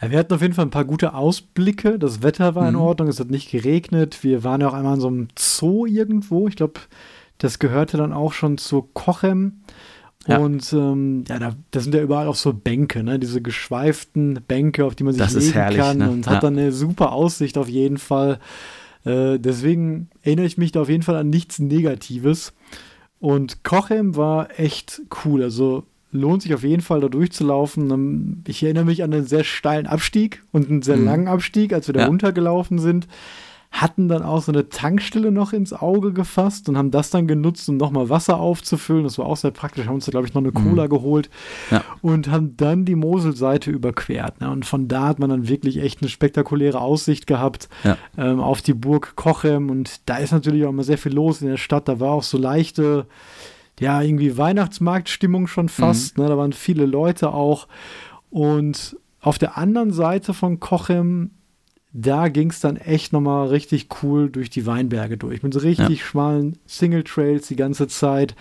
[0.00, 1.98] Ja, wir hatten auf jeden Fall ein paar gute Ausblicke.
[1.98, 2.80] Das Wetter war in mhm.
[2.80, 4.22] Ordnung, es hat nicht geregnet.
[4.22, 6.48] Wir waren ja auch einmal in so einem Zoo irgendwo.
[6.48, 6.80] Ich glaube,
[7.38, 9.62] das gehörte dann auch schon zu Kochem.
[10.26, 10.38] Ja.
[10.38, 13.18] Und ähm, ja, da, das sind ja überall auch so Bänke, ne?
[13.18, 16.10] diese geschweiften Bänke, auf die man sich das legen herrlich, kann ne?
[16.10, 16.32] und ja.
[16.32, 18.38] hat dann eine super Aussicht auf jeden Fall.
[19.04, 22.54] Äh, deswegen erinnere ich mich da auf jeden Fall an nichts Negatives.
[23.20, 25.42] Und Kochem war echt cool.
[25.42, 25.84] Also
[26.14, 27.90] lohnt sich auf jeden Fall da durchzulaufen.
[27.90, 31.04] Ähm, ich erinnere mich an einen sehr steilen Abstieg und einen sehr mhm.
[31.04, 32.06] langen Abstieg, als wir da ja.
[32.06, 33.08] runtergelaufen sind.
[33.72, 37.68] Hatten dann auch so eine Tankstelle noch ins Auge gefasst und haben das dann genutzt,
[37.68, 39.02] um nochmal Wasser aufzufüllen.
[39.02, 39.86] Das war auch sehr praktisch.
[39.86, 40.70] Haben uns da, glaube ich, noch eine mhm.
[40.70, 41.28] Cola geholt
[41.72, 41.82] ja.
[42.00, 44.40] und haben dann die Moselseite überquert.
[44.40, 44.48] Ne?
[44.48, 47.98] Und von da hat man dann wirklich echt eine spektakuläre Aussicht gehabt ja.
[48.16, 49.68] ähm, auf die Burg Kochem.
[49.70, 51.88] Und da ist natürlich auch immer sehr viel los in der Stadt.
[51.88, 53.06] Da war auch so leichte
[53.80, 56.16] ja, irgendwie Weihnachtsmarktstimmung schon fast.
[56.16, 56.24] Mhm.
[56.24, 56.30] Ne?
[56.30, 57.68] Da waren viele Leute auch.
[58.30, 61.30] Und auf der anderen Seite von Kochem,
[61.92, 65.42] da ging es dann echt nochmal richtig cool durch die Weinberge durch.
[65.42, 66.04] Mit so richtig ja.
[66.04, 68.34] schmalen Single Trails die ganze Zeit.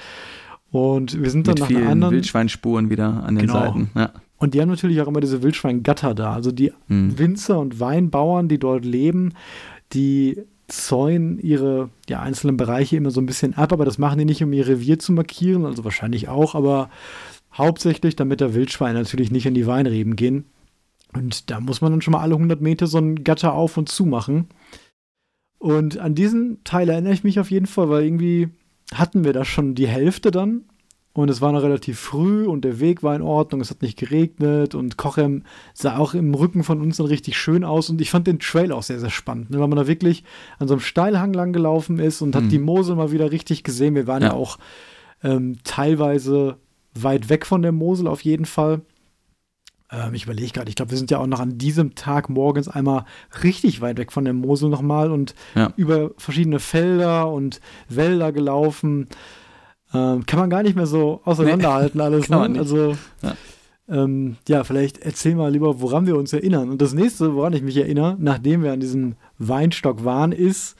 [0.72, 3.60] Und wir sind dann Mit nach vielen anderen Wildschweinspuren wieder an den genau.
[3.60, 3.91] Seiten.
[3.96, 4.12] Ja.
[4.38, 6.34] Und die haben natürlich auch immer diese Wildschweingatter da.
[6.34, 7.17] Also die mhm.
[7.17, 9.34] Winzer und Weinbauern, die dort leben,
[9.93, 14.26] die zäunen ihre ja, einzelnen Bereiche immer so ein bisschen ab, aber das machen die
[14.26, 16.89] nicht, um ihr Revier zu markieren, also wahrscheinlich auch, aber
[17.54, 20.45] hauptsächlich, damit der Wildschwein natürlich nicht in die Weinreben gehen.
[21.13, 23.89] Und da muss man dann schon mal alle 100 Meter so ein Gatter auf und
[23.89, 24.47] zu machen.
[25.60, 28.49] Und an diesen Teil erinnere ich mich auf jeden Fall, weil irgendwie
[28.93, 30.63] hatten wir da schon die Hälfte dann
[31.13, 33.99] und es war noch relativ früh und der Weg war in Ordnung, es hat nicht
[33.99, 38.10] geregnet und Kochem sah auch im Rücken von uns dann richtig schön aus und ich
[38.10, 40.23] fand den Trail auch sehr, sehr spannend, ne, weil man da wirklich
[40.58, 42.39] an so einem Steilhang lang gelaufen ist und mhm.
[42.39, 43.93] hat die Mosel mal wieder richtig gesehen.
[43.93, 44.58] Wir waren ja, ja auch
[45.23, 46.58] ähm, teilweise
[46.95, 48.82] weit weg von der Mosel auf jeden Fall.
[49.91, 52.67] Ähm, ich überlege gerade, ich glaube, wir sind ja auch noch an diesem Tag morgens
[52.67, 53.06] einmal
[53.43, 55.71] richtig weit weg von der Mosel nochmal und ja.
[55.78, 59.08] über verschiedene Felder und Wälder gelaufen.
[59.94, 62.30] Ähm, kann man gar nicht mehr so auseinanderhalten nee, alles.
[62.30, 62.38] Ne?
[62.58, 63.36] Also ja.
[63.90, 66.70] Ähm, ja, vielleicht erzähl mal lieber, woran wir uns erinnern.
[66.70, 70.76] Und das nächste, woran ich mich erinnere, nachdem wir an diesem Weinstock waren, ist,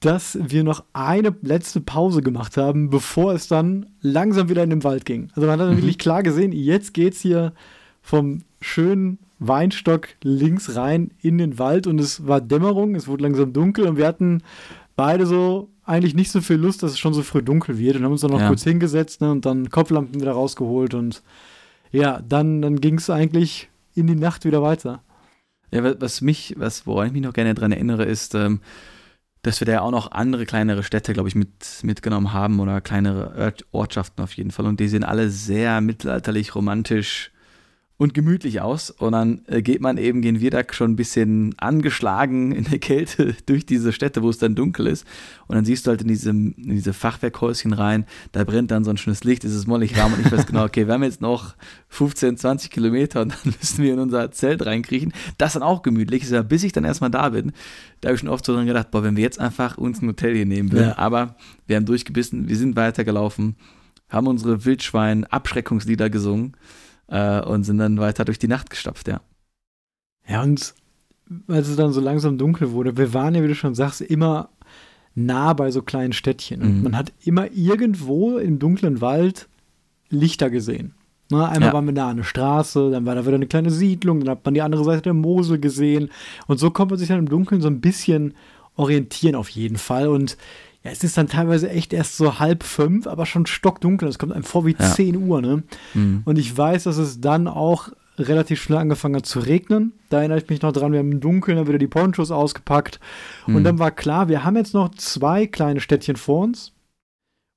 [0.00, 4.84] dass wir noch eine letzte Pause gemacht haben, bevor es dann langsam wieder in den
[4.84, 5.28] Wald ging.
[5.34, 5.76] Also man hat mhm.
[5.76, 7.52] wirklich klar gesehen, jetzt geht es hier
[8.00, 13.52] vom schönen Weinstock links rein in den Wald und es war Dämmerung, es wurde langsam
[13.52, 14.42] dunkel und wir hatten
[14.96, 18.04] beide so eigentlich nicht so viel Lust, dass es schon so früh dunkel wird und
[18.04, 18.48] haben uns dann noch ja.
[18.48, 21.22] kurz hingesetzt ne, und dann Kopflampen wieder rausgeholt und
[21.92, 25.02] ja, dann, dann ging es eigentlich in die Nacht wieder weiter.
[25.72, 28.60] Ja, was mich, was, woran ich mich noch gerne daran erinnere, ist, ähm,
[29.42, 32.80] dass wir da ja auch noch andere kleinere Städte, glaube ich, mit, mitgenommen haben oder
[32.80, 34.66] kleinere Ortschaften auf jeden Fall.
[34.66, 37.32] Und die sind alle sehr mittelalterlich, romantisch
[38.00, 38.88] und gemütlich aus.
[38.88, 42.78] Und dann äh, geht man eben, gehen wir da schon ein bisschen angeschlagen in der
[42.78, 45.06] Kälte durch diese Städte, wo es dann dunkel ist.
[45.48, 48.90] Und dann siehst du halt in, diesem, in diese Fachwerkhäuschen rein, da brennt dann so
[48.90, 51.20] ein schönes Licht, es ist mollig warm und ich weiß genau, okay, wir haben jetzt
[51.20, 51.54] noch
[51.88, 55.12] 15, 20 Kilometer und dann müssen wir in unser Zelt reinkriechen.
[55.36, 57.52] Das dann auch gemütlich ist ja, bis ich dann erstmal da bin,
[58.00, 60.08] da habe ich schon oft so dran gedacht, boah, wenn wir jetzt einfach uns ein
[60.08, 60.88] Hotel hier nehmen würden.
[60.88, 60.98] Ja.
[60.98, 61.36] Aber
[61.66, 63.56] wir haben durchgebissen, wir sind weitergelaufen,
[64.08, 66.56] haben unsere Wildschwein-Abschreckungslieder gesungen
[67.10, 69.20] äh, und sind dann weiter durch die Nacht gestapft, ja.
[70.26, 70.74] Ja, und
[71.48, 74.48] als es dann so langsam dunkel wurde, wir waren ja, wie du schon sagst, immer
[75.14, 76.62] nah bei so kleinen Städtchen.
[76.62, 76.82] Und mhm.
[76.84, 79.48] man hat immer irgendwo im dunklen Wald
[80.08, 80.94] Lichter gesehen.
[81.30, 81.72] Na, einmal ja.
[81.72, 84.44] waren wir nah an der Straße, dann war da wieder eine kleine Siedlung, dann hat
[84.44, 86.10] man die andere Seite der Mosel gesehen.
[86.48, 88.34] Und so konnte man sich dann im Dunkeln so ein bisschen
[88.74, 90.08] orientieren auf jeden Fall.
[90.08, 90.36] Und
[90.82, 94.08] ja, es ist dann teilweise echt erst so halb fünf, aber schon stockdunkel.
[94.08, 94.90] Es kommt einem vor wie ja.
[94.90, 95.62] 10 Uhr, ne?
[95.92, 96.22] Mhm.
[96.24, 99.92] Und ich weiß, dass es dann auch relativ schnell angefangen hat zu regnen.
[100.08, 102.98] Da erinnere ich mich noch dran, wir haben im Dunkeln dann wieder die Ponchos ausgepackt.
[103.46, 103.56] Mhm.
[103.56, 106.72] Und dann war klar, wir haben jetzt noch zwei kleine Städtchen vor uns.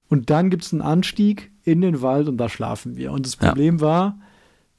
[0.10, 3.12] Und dann gibt es einen Anstieg in den Wald und da schlafen wir.
[3.12, 3.82] Und das Problem ja.
[3.82, 4.20] war,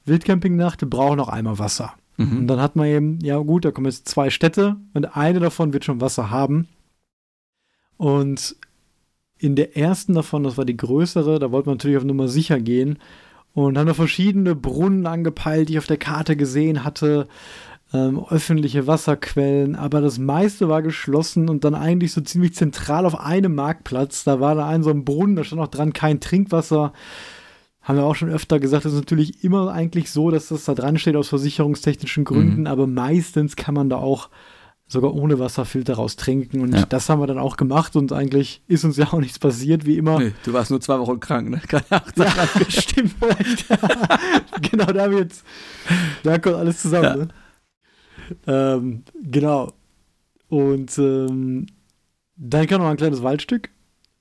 [0.05, 1.93] Wildcampingnacht, wir brauchen noch einmal Wasser.
[2.17, 2.39] Mhm.
[2.39, 5.73] Und dann hat man eben, ja gut, da kommen jetzt zwei Städte und eine davon
[5.73, 6.67] wird schon Wasser haben.
[7.97, 8.55] Und
[9.37, 12.59] in der ersten davon, das war die größere, da wollte man natürlich auf Nummer sicher
[12.59, 12.99] gehen
[13.53, 17.27] und haben da verschiedene Brunnen angepeilt, die ich auf der Karte gesehen hatte,
[17.93, 23.19] ähm, öffentliche Wasserquellen, aber das meiste war geschlossen und dann eigentlich so ziemlich zentral auf
[23.19, 24.23] einem Marktplatz.
[24.23, 26.93] Da war da ein so ein Brunnen, da stand auch dran kein Trinkwasser.
[27.81, 30.73] Haben wir auch schon öfter gesagt, das ist natürlich immer eigentlich so, dass das da
[30.73, 32.67] dran steht aus versicherungstechnischen Gründen, mhm.
[32.67, 34.29] aber meistens kann man da auch
[34.87, 36.61] sogar ohne Wasserfilter raus trinken.
[36.61, 36.85] Und ja.
[36.85, 39.97] das haben wir dann auch gemacht und eigentlich ist uns ja auch nichts passiert, wie
[39.97, 40.19] immer.
[40.19, 41.61] Nee, du warst nur zwei Wochen krank, ne?
[41.67, 42.31] Keine Acht ja,
[42.69, 43.67] stimmt vielleicht.
[44.71, 45.43] genau, da haben wir jetzt,
[46.23, 47.15] da kommt alles zusammen, ja.
[47.15, 47.27] ne?
[48.47, 49.73] ähm, genau.
[50.49, 51.65] Und ähm,
[52.35, 53.69] dann kam noch ein kleines Waldstück.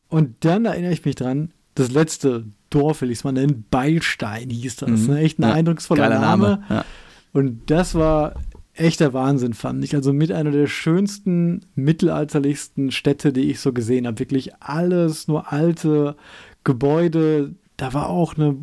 [0.09, 4.48] Und dann erinnere ich mich dran, das letzte Dorf, will ich es mal nennen, Beilstein
[4.48, 4.90] hieß das.
[4.90, 5.07] Mhm.
[5.14, 5.18] Ne?
[5.20, 6.20] Echt ein ja, eindrucksvoller Name.
[6.20, 6.64] Name.
[6.68, 6.85] Ja.
[7.33, 8.35] Und das war
[8.75, 9.95] echter Wahnsinn, fand ich.
[9.95, 14.19] Also mit einer der schönsten, mittelalterlichsten Städte, die ich so gesehen habe.
[14.19, 16.17] Wirklich alles, nur alte
[16.65, 17.55] Gebäude.
[17.77, 18.57] Da war auch eine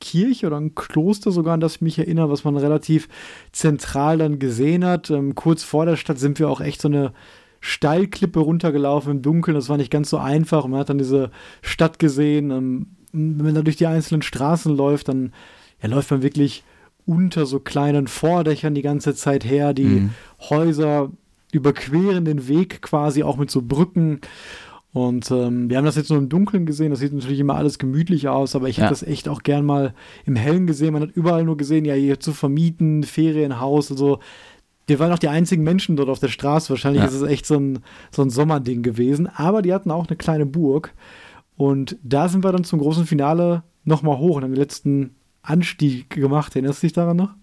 [0.00, 3.08] Kirche oder ein Kloster sogar, an das ich mich erinnere, was man relativ
[3.52, 5.10] zentral dann gesehen hat.
[5.10, 7.12] Ähm, kurz vor der Stadt sind wir auch echt so eine
[7.60, 9.54] Steilklippe runtergelaufen im Dunkeln.
[9.54, 10.66] Das war nicht ganz so einfach.
[10.66, 12.50] Man hat dann diese Stadt gesehen.
[12.50, 15.32] Ähm, wenn man da durch die einzelnen Straßen läuft, dann
[15.82, 16.64] ja, läuft man wirklich
[17.08, 19.72] unter so kleinen Vordächern die ganze Zeit her.
[19.72, 20.10] Die mhm.
[20.50, 21.10] Häuser
[21.52, 24.20] überqueren den Weg quasi auch mit so Brücken.
[24.92, 26.90] Und ähm, wir haben das jetzt nur im Dunkeln gesehen.
[26.90, 28.84] Das sieht natürlich immer alles gemütlich aus, aber ich ja.
[28.84, 29.94] hätte das echt auch gern mal
[30.26, 30.92] im Hellen gesehen.
[30.92, 34.20] Man hat überall nur gesehen, ja, hier zu vermieten, Ferienhaus, also
[34.86, 36.70] wir waren auch die einzigen Menschen dort auf der Straße.
[36.70, 37.08] Wahrscheinlich ja.
[37.08, 39.26] ist es echt so ein, so ein Sommerding gewesen.
[39.26, 40.94] Aber die hatten auch eine kleine Burg.
[41.56, 46.10] Und da sind wir dann zum großen Finale nochmal hoch und haben die letzten Anstieg
[46.10, 46.54] gemacht.
[46.54, 47.34] Erinnerst du dich daran noch?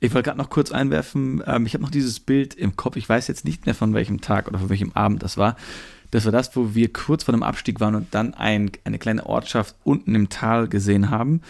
[0.00, 3.08] Ich wollte gerade noch kurz einwerfen, ähm, ich habe noch dieses Bild im Kopf, ich
[3.08, 5.56] weiß jetzt nicht mehr von welchem Tag oder von welchem Abend das war.
[6.10, 9.26] Das war das, wo wir kurz vor dem Abstieg waren und dann ein, eine kleine
[9.26, 11.42] Ortschaft unten im Tal gesehen haben,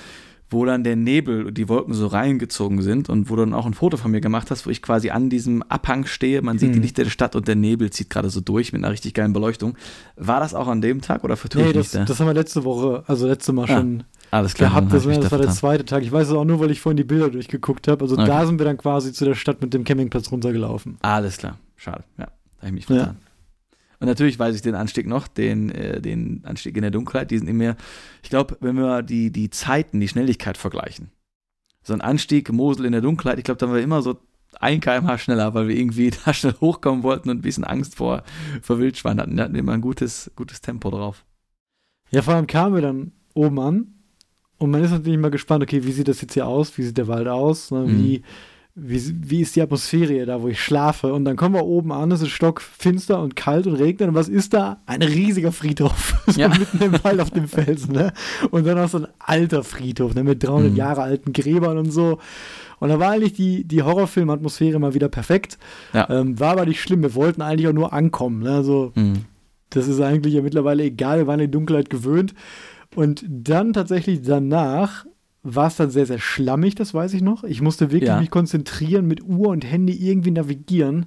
[0.51, 3.67] wo dann der Nebel und die Wolken so reingezogen sind und wo du dann auch
[3.67, 6.41] ein Foto von mir gemacht hast, wo ich quasi an diesem Abhang stehe.
[6.41, 6.75] Man sieht hm.
[6.77, 9.35] die Lichter der Stadt und der Nebel zieht gerade so durch mit einer richtig geilen
[9.35, 9.77] Beleuchtung.
[10.17, 12.05] War das auch an dem Tag oder vertue nee, ich das, mich da?
[12.07, 13.77] das haben wir letzte Woche, also letzte Mal ja.
[13.77, 14.71] schon alles klar.
[14.71, 16.03] Gehabt, das, das war der zweite Tag.
[16.03, 18.03] Ich weiß es auch nur, weil ich vorhin die Bilder durchgeguckt habe.
[18.03, 18.27] Also okay.
[18.27, 20.99] da sind wir dann quasi zu der Stadt mit dem Campingplatz runtergelaufen.
[21.01, 21.59] Alles klar.
[21.77, 22.05] Schade.
[22.19, 23.17] Ja, da habe ich mich vertan.
[23.21, 23.29] Ja.
[24.01, 27.31] Und natürlich weiß ich den Anstieg noch, den, äh, den Anstieg in der Dunkelheit.
[27.31, 27.77] Die sind immer,
[28.23, 31.11] ich glaube, wenn wir die, die Zeiten, die Schnelligkeit vergleichen.
[31.83, 34.21] So ein Anstieg, Mosel in der Dunkelheit, ich glaube, da waren wir immer so
[34.61, 38.23] ein kmh schneller, weil wir irgendwie da schnell hochkommen wollten und ein bisschen Angst vor,
[38.63, 39.37] vor Wildschweinen hatten.
[39.37, 41.25] Da hatten wir immer ein gutes, gutes Tempo drauf.
[42.11, 43.98] Ja, vor allem kamen wir dann oben an
[44.59, 46.77] und man ist natürlich mal gespannt, okay, wie sieht das jetzt hier aus?
[46.77, 47.71] Wie sieht der Wald aus?
[47.71, 47.85] Ne?
[47.87, 48.23] Wie, mhm.
[48.75, 51.13] wie, wie ist die Atmosphäre hier da, wo ich schlafe?
[51.13, 54.09] Und dann kommen wir oben an, es ist stockfinster und kalt und regnet.
[54.09, 54.81] Und was ist da?
[54.87, 56.21] Ein riesiger Friedhof.
[56.27, 56.49] so ja.
[56.49, 57.95] mitten im Wald auf dem Felsen.
[57.95, 58.13] Ne?
[58.51, 60.25] Und dann auch so ein alter Friedhof ne?
[60.25, 60.77] mit 300 mhm.
[60.77, 62.19] Jahre alten Gräbern und so.
[62.81, 65.59] Und da war eigentlich die, die Horrorfilm-Atmosphäre mal wieder perfekt.
[65.93, 66.11] Ja.
[66.11, 67.03] Ähm, war aber nicht schlimm.
[67.03, 68.43] Wir wollten eigentlich auch nur ankommen.
[68.43, 68.51] Ne?
[68.51, 69.25] Also, mhm.
[69.71, 71.19] das ist eigentlich ja mittlerweile egal.
[71.19, 72.35] Wir waren in die Dunkelheit gewöhnt.
[72.95, 75.07] Und dann tatsächlich danach
[75.43, 77.45] war es dann sehr, sehr schlammig, das weiß ich noch.
[77.45, 78.21] Ich musste wirklich ja.
[78.21, 81.07] mich konzentrieren, mit Uhr und Handy irgendwie navigieren.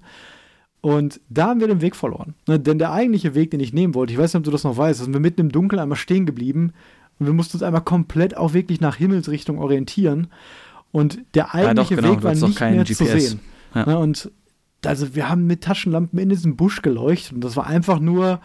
[0.81, 2.33] Und da haben wir den Weg verloren.
[2.47, 4.63] Ne, denn der eigentliche Weg, den ich nehmen wollte, ich weiß nicht, ob du das
[4.63, 6.73] noch weißt, sind wir mitten im Dunkeln einmal stehen geblieben
[7.19, 10.27] und wir mussten uns einmal komplett auch wirklich nach Himmelsrichtung orientieren.
[10.91, 12.15] Und der eigentliche ja, doch, genau.
[12.15, 12.97] Weg war nicht mehr GPS.
[12.97, 13.39] zu sehen.
[13.75, 13.85] Ja.
[13.85, 14.31] Ne, und
[14.83, 18.41] also wir haben mit Taschenlampen in diesem Busch geleuchtet und das war einfach nur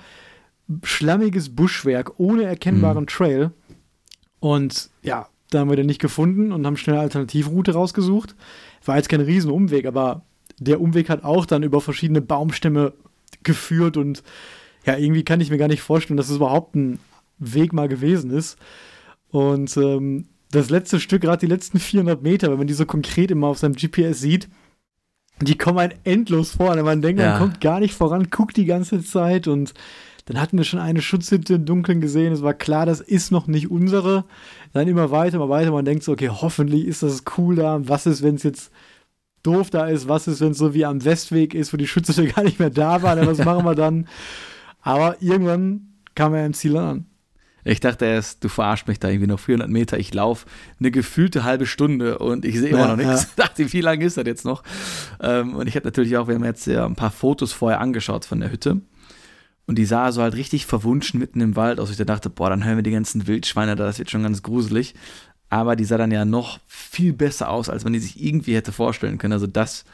[0.83, 3.07] schlammiges Buschwerk ohne erkennbaren mhm.
[3.09, 3.51] Trail.
[4.41, 8.35] Und ja, da haben wir den nicht gefunden und haben schnell eine Alternativroute rausgesucht.
[8.85, 10.23] War jetzt kein Riesenumweg, aber
[10.59, 12.93] der Umweg hat auch dann über verschiedene Baumstämme
[13.43, 14.23] geführt und
[14.85, 17.01] ja, irgendwie kann ich mir gar nicht vorstellen, dass es überhaupt ein
[17.39, 18.57] Weg mal gewesen ist.
[19.31, 23.31] Und ähm, das letzte Stück, gerade die letzten 400 Meter, wenn man die so konkret
[23.31, 24.49] immer auf seinem GPS sieht,
[25.41, 26.71] die kommen halt endlos vor.
[26.71, 27.31] Und man denkt, ja.
[27.31, 29.75] man kommt gar nicht voran, guckt die ganze Zeit und
[30.27, 32.33] Dann hatten wir schon eine Schutzhütte im Dunkeln gesehen.
[32.33, 34.25] Es war klar, das ist noch nicht unsere.
[34.73, 35.71] Dann immer weiter, immer weiter.
[35.71, 37.79] Man denkt so, okay, hoffentlich ist das cool da.
[37.89, 38.73] Was ist, wenn es jetzt
[39.45, 40.09] doof da ist?
[40.09, 42.71] Was ist, wenn es so wie am Westweg ist, wo die Schutzhütte gar nicht mehr
[42.71, 43.25] da war?
[43.25, 44.09] was machen wir dann?
[44.83, 47.07] Aber irgendwann kam er im Ziel an.
[47.63, 49.99] Ich dachte erst, du verarschst mich da irgendwie noch 400 Meter.
[49.99, 50.47] Ich laufe
[50.79, 53.23] eine gefühlte halbe Stunde und ich sehe immer ja, noch nichts.
[53.23, 53.29] Ja.
[53.29, 54.65] Ich dachte, wie lange ist das jetzt noch?
[55.21, 58.25] Ähm, und ich habe natürlich auch, wir haben jetzt ja ein paar Fotos vorher angeschaut
[58.25, 58.81] von der Hütte.
[59.67, 61.91] Und die sah so halt richtig verwunschen mitten im Wald aus.
[61.91, 64.95] Ich dachte, boah, dann hören wir die ganzen Wildschweine da, das wird schon ganz gruselig.
[65.49, 68.73] Aber die sah dann ja noch viel besser aus, als man die sich irgendwie hätte
[68.73, 69.33] vorstellen können.
[69.33, 69.85] Also das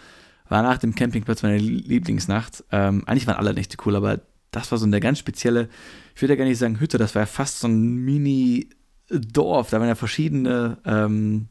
[0.49, 2.65] war nach dem Campingplatz meine Lieblingsnacht.
[2.71, 5.69] Ähm, eigentlich waren alle Nächte cool, aber das war so eine ganz spezielle,
[6.15, 9.71] ich würde ja gar nicht sagen Hütte, das war ja fast so ein Mini-Dorf.
[9.71, 11.49] Da waren ja verschiedene ähm,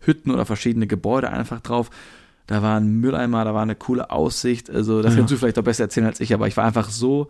[0.00, 1.90] Hütten oder verschiedene Gebäude einfach drauf.
[2.50, 4.70] Da war ein Mülleimer, da war eine coole Aussicht.
[4.70, 5.18] Also, das ja.
[5.18, 7.28] kannst du vielleicht auch besser erzählen als ich, aber ich war einfach so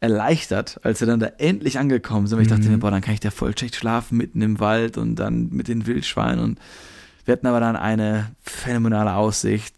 [0.00, 2.38] erleichtert, als wir dann da endlich angekommen sind.
[2.38, 2.80] Weil ich dachte mir, mhm.
[2.80, 5.86] boah, dann kann ich da voll schlecht schlafen mitten im Wald und dann mit den
[5.86, 6.42] Wildschweinen.
[6.42, 6.58] Und
[7.26, 9.74] wir hatten aber dann eine phänomenale Aussicht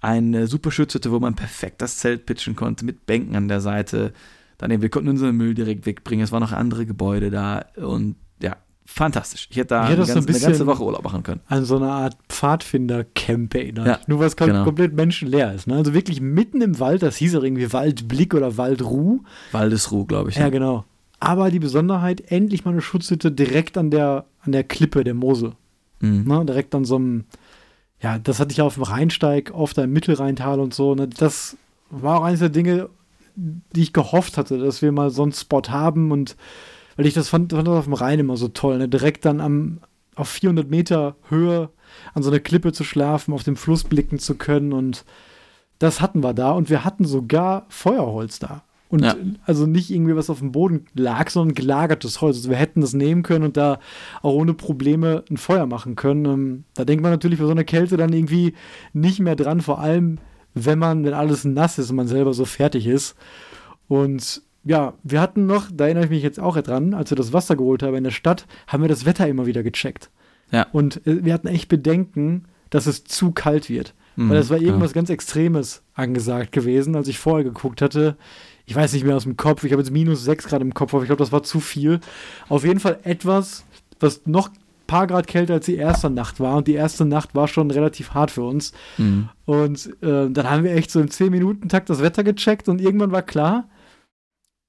[0.00, 4.14] eine super Schutzhütte, wo man perfekt das Zelt pitchen konnte, mit Bänken an der Seite.
[4.56, 6.24] Dann eben, wir konnten unseren Müll direkt wegbringen.
[6.24, 8.56] Es waren noch andere Gebäude da und ja,
[8.92, 9.48] fantastisch.
[9.50, 11.40] Ich hätte da eine, ganz, ein eine, ganze Woche Urlaub machen können.
[11.48, 13.86] An so eine Art Pfadfinder-Camp erinnert.
[13.86, 14.64] Ja, Nur was genau.
[14.64, 15.66] komplett menschenleer ist.
[15.66, 15.76] Ne?
[15.76, 19.20] Also wirklich mitten im Wald, das hieß auch irgendwie Waldblick oder Waldruh.
[19.52, 20.36] Waldesruh, glaube ich.
[20.36, 20.84] Ja, ja, genau.
[21.20, 25.52] Aber die Besonderheit, endlich mal eine Schutzhütte direkt an der, an der Klippe der Mose.
[26.00, 26.24] Mhm.
[26.26, 26.44] Ne?
[26.44, 27.24] Direkt an so einem
[28.02, 30.94] ja, das hatte ich auf dem Rheinsteig, oft im Mittelrheintal und so.
[30.94, 31.08] Ne?
[31.08, 31.56] Das
[31.90, 32.88] war auch eines der Dinge,
[33.36, 36.36] die ich gehofft hatte, dass wir mal so einen Spot haben und
[36.96, 38.88] weil ich das fand, fand das auf dem Rhein immer so toll, ne?
[38.88, 39.80] direkt dann am,
[40.14, 41.70] auf 400 Meter Höhe
[42.14, 45.04] an so einer Klippe zu schlafen, auf den Fluss blicken zu können und
[45.78, 48.62] das hatten wir da und wir hatten sogar Feuerholz da.
[48.88, 49.16] Und ja.
[49.46, 52.36] also nicht irgendwie was auf dem Boden lag, sondern gelagertes Holz.
[52.36, 53.78] Also wir hätten das nehmen können und da
[54.20, 56.26] auch ohne Probleme ein Feuer machen können.
[56.26, 58.52] Ähm, da denkt man natürlich bei so einer Kälte dann irgendwie
[58.92, 60.18] nicht mehr dran, vor allem
[60.52, 63.16] wenn man, wenn alles nass ist und man selber so fertig ist.
[63.88, 67.32] Und ja, wir hatten noch, da erinnere ich mich jetzt auch dran, als wir das
[67.32, 70.10] Wasser geholt haben in der Stadt, haben wir das Wetter immer wieder gecheckt.
[70.50, 70.66] Ja.
[70.72, 73.94] Und äh, wir hatten echt Bedenken, dass es zu kalt wird.
[74.16, 74.96] Mhm, Weil es war irgendwas ja.
[74.96, 78.16] ganz Extremes angesagt gewesen, als ich vorher geguckt hatte
[78.66, 80.94] ich weiß nicht mehr aus dem Kopf, ich habe jetzt minus 6 Grad im Kopf,
[80.94, 82.00] aber ich glaube, das war zu viel.
[82.48, 83.64] Auf jeden Fall etwas,
[84.00, 86.56] was noch ein paar Grad kälter als die erste Nacht war.
[86.56, 88.72] Und die erste Nacht war schon relativ hart für uns.
[88.98, 89.28] Mhm.
[89.44, 93.22] Und äh, dann haben wir echt so im 10-Minuten-Takt das Wetter gecheckt und irgendwann war
[93.22, 93.68] klar,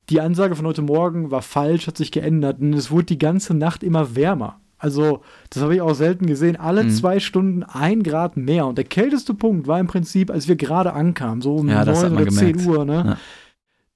[0.10, 3.54] die Ansage von heute Morgen war falsch, hat sich geändert und es wurde die ganze
[3.54, 4.60] Nacht immer wärmer.
[4.78, 6.58] Also, das habe ich auch selten gesehen.
[6.58, 6.90] Alle mhm.
[6.90, 8.68] zwei Stunden ein Grad mehr.
[8.68, 12.12] Und der kälteste Punkt war im Prinzip, als wir gerade ankamen, so um ja, 9
[12.12, 12.60] oder gemerkt.
[12.60, 12.84] 10 Uhr.
[12.84, 13.04] Ne?
[13.06, 13.18] Ja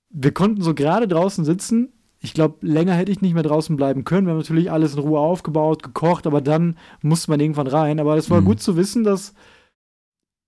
[0.09, 1.93] wir konnten so gerade draußen sitzen.
[2.19, 4.25] Ich glaube, länger hätte ich nicht mehr draußen bleiben können.
[4.25, 7.99] Wir haben natürlich alles in Ruhe aufgebaut, gekocht, aber dann musste man irgendwann rein.
[7.99, 8.45] Aber es war mhm.
[8.45, 9.33] gut zu wissen, dass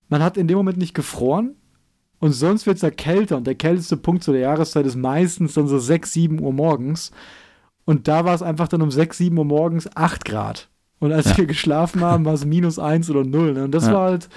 [0.08, 1.56] man hat in dem Moment nicht gefroren
[2.20, 3.38] und sonst wird es ja kälter.
[3.38, 7.12] Und der kälteste Punkt zu der Jahreszeit ist meistens dann so 6, 7 Uhr morgens.
[7.86, 10.70] Und da war es einfach dann um 6, 7 Uhr morgens 8 Grad.
[11.00, 11.38] Und als ja.
[11.38, 13.54] wir geschlafen haben, war es minus 1 oder 0.
[13.54, 13.64] Ne?
[13.64, 13.94] Und das ja.
[13.94, 14.30] war halt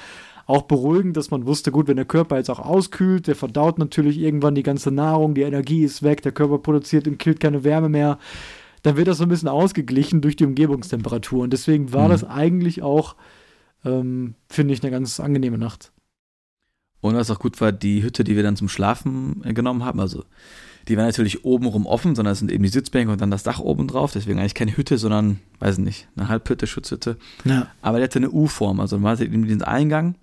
[0.46, 4.18] auch beruhigend, dass man wusste, gut, wenn der Körper jetzt auch auskühlt, der verdaut natürlich
[4.18, 7.88] irgendwann die ganze Nahrung, die Energie ist weg, der Körper produziert im Kilt keine Wärme
[7.88, 8.18] mehr,
[8.82, 11.42] dann wird das so ein bisschen ausgeglichen durch die Umgebungstemperatur.
[11.42, 12.10] Und deswegen war mhm.
[12.10, 13.16] das eigentlich auch,
[13.84, 15.91] ähm, finde ich, eine ganz angenehme Nacht.
[17.02, 20.00] Und was auch gut war, die Hütte, die wir dann zum Schlafen äh, genommen haben,
[20.00, 20.24] also
[20.88, 23.60] die war natürlich obenrum offen, sondern es sind eben die Sitzbänke und dann das Dach
[23.60, 24.12] oben drauf.
[24.12, 27.18] Deswegen eigentlich keine Hütte, sondern, weiß nicht, eine Halbhütte, Schutzhütte.
[27.44, 27.68] Ja.
[27.82, 30.16] Aber die hatte eine U-Form, also man hatte eben diesen Eingang.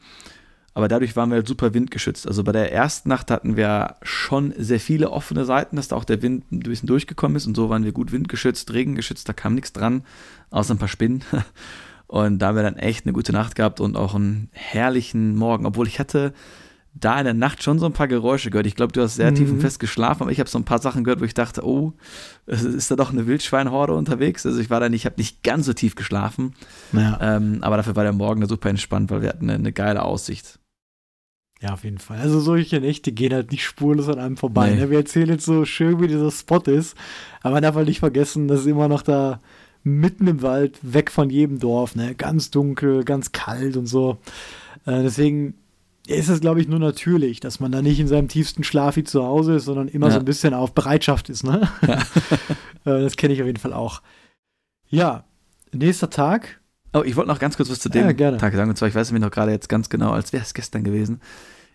[0.74, 2.28] Aber dadurch waren wir halt super windgeschützt.
[2.28, 6.06] Also bei der ersten Nacht hatten wir schon sehr viele offene Seiten, dass da auch
[6.06, 7.48] der Wind ein bisschen durchgekommen ist.
[7.48, 10.04] Und so waren wir gut windgeschützt, regengeschützt, da kam nichts dran,
[10.52, 11.24] außer ein paar Spinnen.
[12.08, 15.68] Und da haben wir dann echt eine gute Nacht gehabt und auch einen herrlichen Morgen.
[15.68, 16.34] Obwohl ich hatte
[16.94, 18.66] da in der Nacht schon so ein paar Geräusche gehört.
[18.66, 19.36] Ich glaube, du hast sehr mhm.
[19.36, 21.66] tief und fest geschlafen, aber ich habe so ein paar Sachen gehört, wo ich dachte,
[21.66, 21.94] oh,
[22.46, 24.46] ist da doch eine Wildschweinhorde unterwegs?
[24.46, 26.56] Also ich war da nicht, ich habe nicht ganz so tief geschlafen.
[26.92, 27.20] Ja.
[27.22, 30.60] Ähm, aber dafür war der Morgen super entspannt, weil wir hatten eine, eine, geile Aussicht.
[31.62, 32.20] Ja, auf jeden Fall.
[32.20, 34.72] Also solche Nächte gehen halt nicht spurlos an einem vorbei.
[34.72, 34.82] Nee.
[34.82, 34.90] Ne?
[34.90, 36.96] Wir erzählen jetzt so schön, wie dieser Spot ist,
[37.42, 39.42] aber man darf halt nicht vergessen, dass es immer noch da
[39.84, 42.16] mitten im Wald, weg von jedem Dorf, ne?
[42.16, 44.18] ganz dunkel, ganz kalt und so.
[44.86, 45.56] Äh, deswegen
[46.18, 49.04] ist es, glaube ich, nur natürlich, dass man da nicht in seinem tiefsten Schlaf wie
[49.04, 50.14] zu Hause ist, sondern immer ja.
[50.14, 51.44] so ein bisschen auf Bereitschaft ist.
[51.44, 51.70] Ne?
[51.86, 52.00] Ja.
[52.86, 54.02] Äh, das kenne ich auf jeden Fall auch.
[54.88, 55.26] Ja,
[55.74, 56.62] nächster Tag.
[56.94, 58.70] Oh, ich wollte noch ganz kurz was zu dem ja, Tag sagen.
[58.70, 61.20] Und zwar, ich weiß nämlich noch gerade jetzt ganz genau, als wäre es gestern gewesen.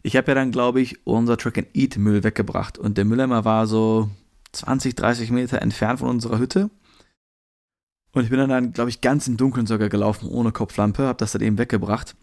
[0.03, 2.79] Ich habe ja dann, glaube ich, unser Track and Eat Müll weggebracht.
[2.79, 4.09] Und der Mülleimer war so
[4.53, 6.71] 20, 30 Meter entfernt von unserer Hütte.
[8.13, 11.19] Und ich bin dann, dann glaube ich, ganz im Dunkeln sogar gelaufen, ohne Kopflampe, habe
[11.19, 12.17] das dann eben weggebracht.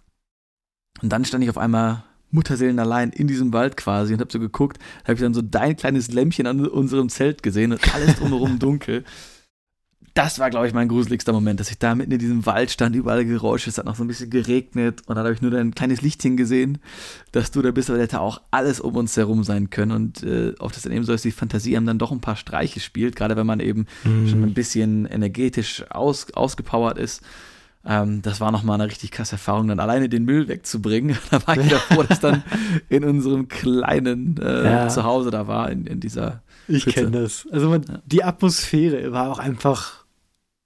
[1.02, 4.40] Und dann stand ich auf einmal Mutterseelen allein in diesem Wald quasi und habe so
[4.40, 8.60] geguckt, habe ich dann so dein kleines Lämpchen an unserem Zelt gesehen und alles drumherum
[8.60, 9.04] dunkel
[10.14, 12.96] das war, glaube ich, mein gruseligster Moment, dass ich da mitten in diesem Wald stand,
[12.96, 15.74] überall Geräusche, es hat noch so ein bisschen geregnet und dann habe ich nur dein
[15.74, 16.80] kleines Lichtchen gesehen,
[17.32, 20.54] dass du da bist, aber hätte auch alles um uns herum sein können und äh,
[20.60, 23.16] oft ist dann eben so, dass die Fantasie einem dann doch ein paar Streiche spielt,
[23.16, 24.28] gerade wenn man eben mhm.
[24.28, 27.22] schon ein bisschen energetisch aus, ausgepowert ist.
[27.84, 31.18] Ähm, das war nochmal eine richtig krasse Erfahrung, dann alleine den Müll wegzubringen.
[31.32, 32.44] da war ich davor, dass dann
[32.90, 34.88] in unserem kleinen äh, ja.
[34.88, 37.48] Zuhause da war, in, in dieser ich kenne das.
[37.52, 38.02] Also man, ja.
[38.06, 40.06] die Atmosphäre war auch einfach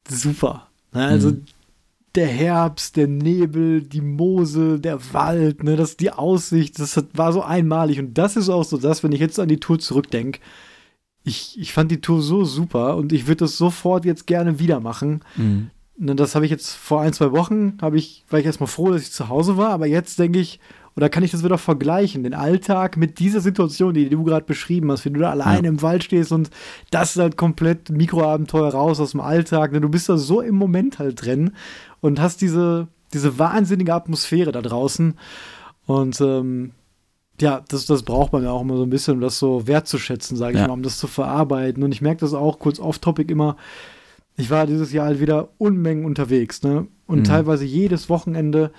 [0.08, 0.68] super.
[0.94, 1.06] Ne?
[1.06, 1.46] Also mhm.
[2.16, 7.42] der Herbst, der Nebel, die Mosel, der Wald, ne, das, die Aussicht, das war so
[7.42, 8.00] einmalig.
[8.00, 10.40] Und das ist auch so das, wenn ich jetzt an die Tour zurückdenke.
[11.24, 14.80] Ich, ich fand die Tour so super und ich würde das sofort jetzt gerne wieder
[14.80, 15.22] machen.
[15.38, 15.72] Mhm.
[15.98, 19.04] Ne, das habe ich jetzt vor ein, zwei Wochen, ich, war ich erstmal froh, dass
[19.04, 20.60] ich zu Hause war, aber jetzt denke ich,
[20.98, 24.92] oder kann ich das wieder vergleichen, den Alltag mit dieser Situation, die du gerade beschrieben
[24.92, 25.70] hast, wie du da alleine ja.
[25.70, 26.50] im Wald stehst und
[26.92, 29.72] das ist halt komplett Mikroabenteuer raus aus dem Alltag.
[29.72, 29.82] Ne?
[29.82, 31.52] Du bist da so im Moment halt drin
[32.00, 35.16] und hast diese, diese wahnsinnige Atmosphäre da draußen.
[35.86, 36.72] Und ähm,
[37.40, 40.38] ja, das, das braucht man ja auch immer so ein bisschen, um das so wertzuschätzen,
[40.38, 40.68] sage ich ja.
[40.68, 41.84] mal, um das zu verarbeiten.
[41.84, 43.58] Und ich merke das auch kurz off-topic immer.
[44.38, 46.88] Ich war dieses Jahr halt wieder Unmengen unterwegs, ne?
[47.08, 47.24] Und mhm.
[47.24, 48.72] teilweise jedes Wochenende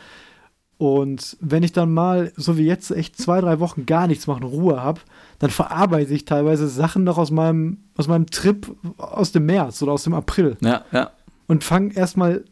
[0.78, 4.42] und wenn ich dann mal, so wie jetzt, echt zwei, drei Wochen gar nichts machen,
[4.42, 5.00] Ruhe habe,
[5.38, 9.92] dann verarbeite ich teilweise Sachen noch aus meinem, aus meinem Trip aus dem März oder
[9.92, 10.56] aus dem April.
[10.60, 11.10] Ja, ja.
[11.46, 12.44] Und fange erstmal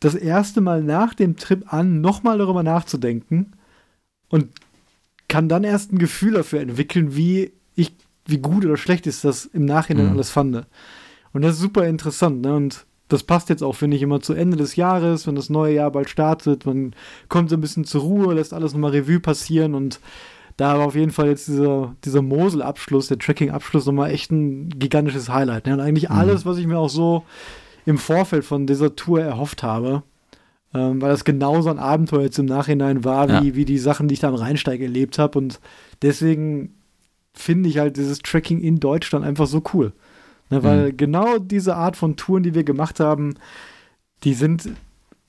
[0.00, 3.52] das erste Mal nach dem Trip an, nochmal darüber nachzudenken
[4.28, 4.48] und
[5.28, 7.94] kann dann erst ein Gefühl dafür entwickeln, wie ich,
[8.26, 10.12] wie gut oder schlecht ist das im Nachhinein mhm.
[10.12, 10.66] alles fand.
[11.32, 12.54] Und das ist super interessant, ne?
[12.54, 15.74] Und das passt jetzt auch, finde ich, immer zu Ende des Jahres, wenn das neue
[15.74, 16.66] Jahr bald startet.
[16.66, 16.94] Man
[17.28, 20.00] kommt so ein bisschen zur Ruhe, lässt alles nochmal Revue passieren und
[20.58, 25.28] da war auf jeden Fall jetzt dieser, dieser Mosel-Abschluss, der Tracking-Abschluss nochmal echt ein gigantisches
[25.28, 25.66] Highlight.
[25.66, 25.74] Ne?
[25.74, 26.16] Und eigentlich mhm.
[26.16, 27.24] alles, was ich mir auch so
[27.86, 30.02] im Vorfeld von dieser Tour erhofft habe,
[30.74, 33.54] ähm, weil das genauso ein Abenteuer jetzt im Nachhinein war, wie, ja.
[33.54, 35.38] wie die Sachen, die ich da am Rheinsteig erlebt habe.
[35.38, 35.60] Und
[36.02, 36.74] deswegen
[37.32, 39.92] finde ich halt dieses Tracking in Deutschland einfach so cool.
[40.50, 40.96] Ne, weil mhm.
[40.96, 43.34] genau diese Art von Touren, die wir gemacht haben,
[44.24, 44.70] die sind,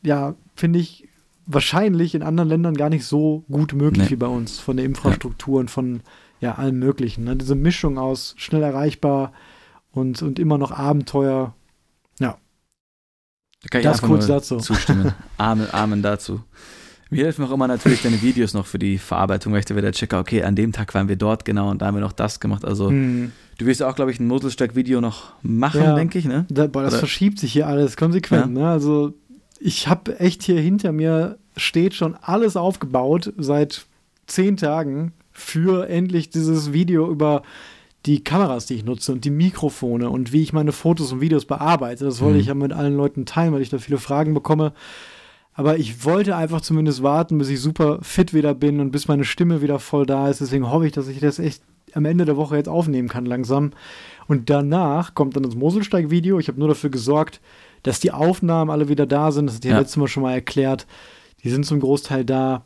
[0.01, 1.07] ja, finde ich,
[1.45, 4.11] wahrscheinlich in anderen Ländern gar nicht so gut möglich nee.
[4.11, 5.59] wie bei uns, von der Infrastruktur ja.
[5.61, 6.01] und von
[6.39, 7.23] ja, allem Möglichen.
[7.25, 7.35] Ne?
[7.35, 9.33] Diese Mischung aus schnell erreichbar
[9.91, 11.53] und, und immer noch Abenteuer.
[12.19, 12.37] Ja.
[13.63, 14.57] Da kann ich das kurz dazu.
[14.57, 15.13] Zustimmen.
[15.37, 16.41] Amen, Amen dazu.
[17.11, 19.91] Mir helfen auch immer natürlich deine Videos noch für die Verarbeitung, weil ich da wieder
[19.91, 22.39] checke, okay, an dem Tag waren wir dort genau und da haben wir noch das
[22.39, 22.63] gemacht.
[22.63, 23.31] Also hm.
[23.57, 25.95] du wirst auch, glaube ich, ein Moselstack-Video noch machen, ja.
[25.95, 26.45] denke ich, ne?
[26.49, 26.99] Da, boah, das Oder?
[26.99, 28.61] verschiebt sich hier alles konsequent, ja.
[28.61, 28.69] ne?
[28.69, 29.13] Also
[29.59, 33.85] ich habe echt hier hinter mir steht schon alles aufgebaut seit
[34.27, 37.41] zehn Tagen für endlich dieses Video über
[38.05, 41.45] die Kameras, die ich nutze und die Mikrofone und wie ich meine Fotos und Videos
[41.45, 42.05] bearbeite.
[42.05, 42.41] Das wollte mhm.
[42.41, 44.73] ich ja mit allen Leuten teilen, weil ich da viele Fragen bekomme.
[45.53, 49.25] Aber ich wollte einfach zumindest warten, bis ich super fit wieder bin und bis meine
[49.25, 50.41] Stimme wieder voll da ist.
[50.41, 53.71] Deswegen hoffe ich, dass ich das echt am Ende der Woche jetzt aufnehmen kann langsam.
[54.27, 56.39] Und danach kommt dann das Moselsteig-Video.
[56.39, 57.41] Ich habe nur dafür gesorgt,
[57.83, 59.47] dass die Aufnahmen alle wieder da sind.
[59.47, 59.79] Das hat ich ja.
[59.79, 60.85] letztes Mal schon mal erklärt.
[61.43, 62.63] Die sind zum Großteil da.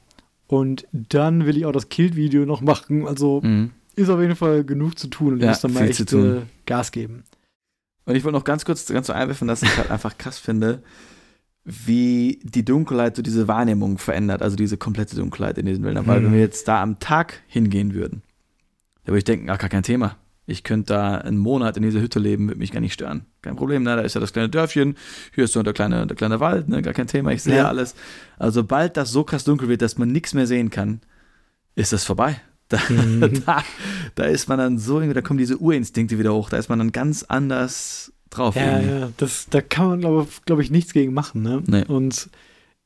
[0.47, 3.07] Und dann will ich auch das Kilt-Video noch machen.
[3.07, 3.71] Also mhm.
[3.95, 6.41] ist auf jeden Fall genug zu tun und ich ja, muss dann mal echt äh,
[6.65, 7.23] Gas geben.
[8.05, 10.83] Und ich wollte noch ganz kurz ganz so einwerfen, dass ich halt einfach krass finde,
[11.65, 16.05] wie die Dunkelheit so diese Wahrnehmung verändert, also diese komplette Dunkelheit in diesen Wäldern.
[16.05, 16.09] Mhm.
[16.09, 18.21] Weil wenn wir jetzt da am Tag hingehen würden,
[19.05, 20.17] da würde ich denken, ach, gar kein Thema.
[20.45, 23.25] Ich könnte da einen Monat in dieser Hütte leben, würde mich gar nicht stören.
[23.41, 23.95] Kein Problem, ne?
[23.95, 24.97] da ist ja das kleine Dörfchen,
[25.33, 26.81] hier ist so der kleine, der kleine Wald, ne?
[26.81, 27.67] gar kein Thema, ich sehe ja.
[27.69, 27.95] alles.
[28.37, 30.99] Also sobald das so krass dunkel wird, dass man nichts mehr sehen kann,
[31.75, 32.41] ist das vorbei.
[32.69, 33.43] Da, mhm.
[33.45, 33.61] da,
[34.15, 36.91] da, ist man dann so, da kommen diese Urinstinkte wieder hoch, da ist man dann
[36.91, 38.55] ganz anders drauf.
[38.55, 38.99] Ja, irgendwie.
[38.99, 41.41] ja, das, da kann man, glaube glaub ich, nichts gegen machen.
[41.41, 41.63] Ne?
[41.65, 41.85] Nee.
[41.85, 42.29] Und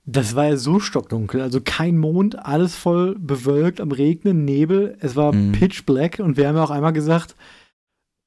[0.05, 5.17] das war ja so stockdunkel, also kein Mond, alles voll bewölkt, am Regnen, Nebel, es
[5.17, 5.51] war mhm.
[5.51, 7.35] pitch black und wir haben ja auch einmal gesagt,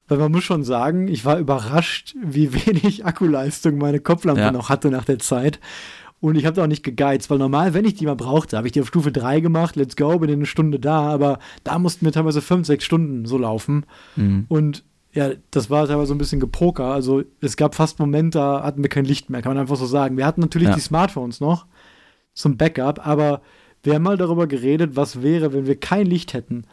[0.07, 4.51] weil man muss schon sagen, ich war überrascht, wie wenig Akkuleistung meine Kopflampe ja.
[4.51, 5.59] noch hatte nach der Zeit.
[6.19, 8.67] Und ich habe da auch nicht gegeizt, weil normal, wenn ich die mal brauchte, habe
[8.67, 11.79] ich die auf Stufe 3 gemacht, let's go, bin in eine Stunde da, aber da
[11.79, 13.87] mussten wir teilweise 5, 6 Stunden so laufen.
[14.15, 14.45] Mhm.
[14.47, 14.83] Und
[15.13, 16.85] ja, das war aber so ein bisschen gepoker.
[16.85, 19.85] Also es gab fast Momente, da hatten wir kein Licht mehr, kann man einfach so
[19.85, 20.17] sagen.
[20.17, 20.75] Wir hatten natürlich ja.
[20.75, 21.65] die Smartphones noch
[22.33, 23.41] zum Backup, aber
[23.83, 26.65] wir haben mal darüber geredet, was wäre, wenn wir kein Licht hätten.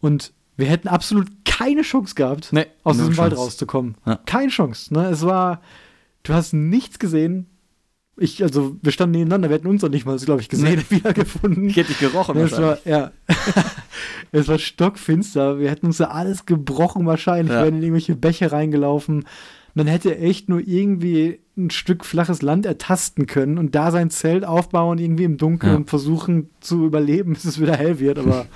[0.00, 3.44] Und Wir hätten absolut keine Chance gehabt, Nee, aus diesem Wald Chance.
[3.44, 3.96] rauszukommen.
[4.06, 4.20] Ja.
[4.24, 4.94] Keine Chance.
[4.94, 5.08] Ne?
[5.08, 5.60] Es war,
[6.22, 7.46] du hast nichts gesehen.
[8.16, 11.68] Ich, also, wir standen nebeneinander, wir hätten uns noch nicht mal, glaube ich, gesehen, wiedergefunden.
[11.68, 13.10] Ich hätte dich gerochen Es war, ja.
[14.32, 15.58] es war stockfinster.
[15.58, 17.52] Wir hätten uns da alles gebrochen wahrscheinlich.
[17.52, 17.60] Ja.
[17.60, 19.24] Wir wären in irgendwelche Bäche reingelaufen.
[19.74, 24.44] Man hätte echt nur irgendwie ein Stück flaches Land ertasten können und da sein Zelt
[24.44, 25.76] aufbauen, irgendwie im Dunkeln Ja.
[25.78, 28.18] und versuchen zu überleben, bis es wieder hell wird.
[28.20, 28.46] Aber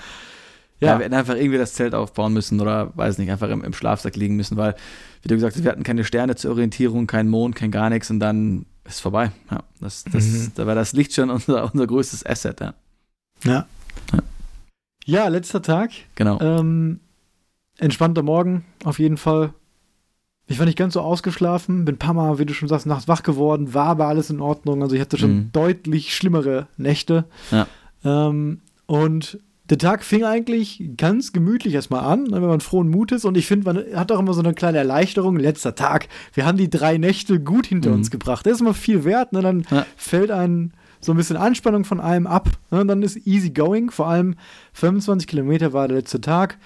[0.80, 0.88] Ja.
[0.92, 3.72] ja, wir hätten einfach irgendwie das Zelt aufbauen müssen oder, weiß nicht, einfach im, im
[3.72, 4.76] Schlafsack liegen müssen, weil,
[5.22, 8.10] wie du gesagt hast, wir hatten keine Sterne zur Orientierung, kein Mond, kein gar nichts
[8.10, 9.30] und dann ist vorbei.
[9.50, 10.52] Ja, das, das, Mhm.
[10.54, 12.74] Da war das Licht schon unser, unser größtes Asset, ja.
[13.44, 13.66] ja.
[14.12, 14.18] Ja.
[15.04, 15.90] Ja, letzter Tag.
[16.16, 16.38] Genau.
[16.40, 17.00] Ähm,
[17.78, 19.54] entspannter Morgen, auf jeden Fall.
[20.46, 23.06] Ich war nicht ganz so ausgeschlafen, bin ein paar Mal, wie du schon sagst, nachts
[23.08, 24.82] wach geworden, war aber alles in Ordnung.
[24.82, 25.50] Also ich hatte schon Mhm.
[25.52, 27.24] deutlich schlimmere Nächte.
[27.50, 27.66] Ja.
[28.04, 29.38] Ähm, und
[29.70, 33.24] der Tag fing eigentlich ganz gemütlich erstmal an, ne, wenn man frohen Mutes.
[33.24, 35.36] Und ich finde, man hat auch immer so eine kleine Erleichterung.
[35.36, 37.96] Letzter Tag, wir haben die drei Nächte gut hinter Mhm.
[37.96, 38.46] uns gebracht.
[38.46, 39.32] Das ist immer viel wert.
[39.32, 39.42] Ne?
[39.42, 39.84] Dann Ja.
[39.96, 42.48] fällt ein so ein bisschen Anspannung von einem ab.
[42.72, 42.84] Ne?
[42.84, 43.90] Dann ist easy going.
[43.90, 44.34] Vor allem
[44.72, 46.58] 25 Kilometer war der letzte Tag.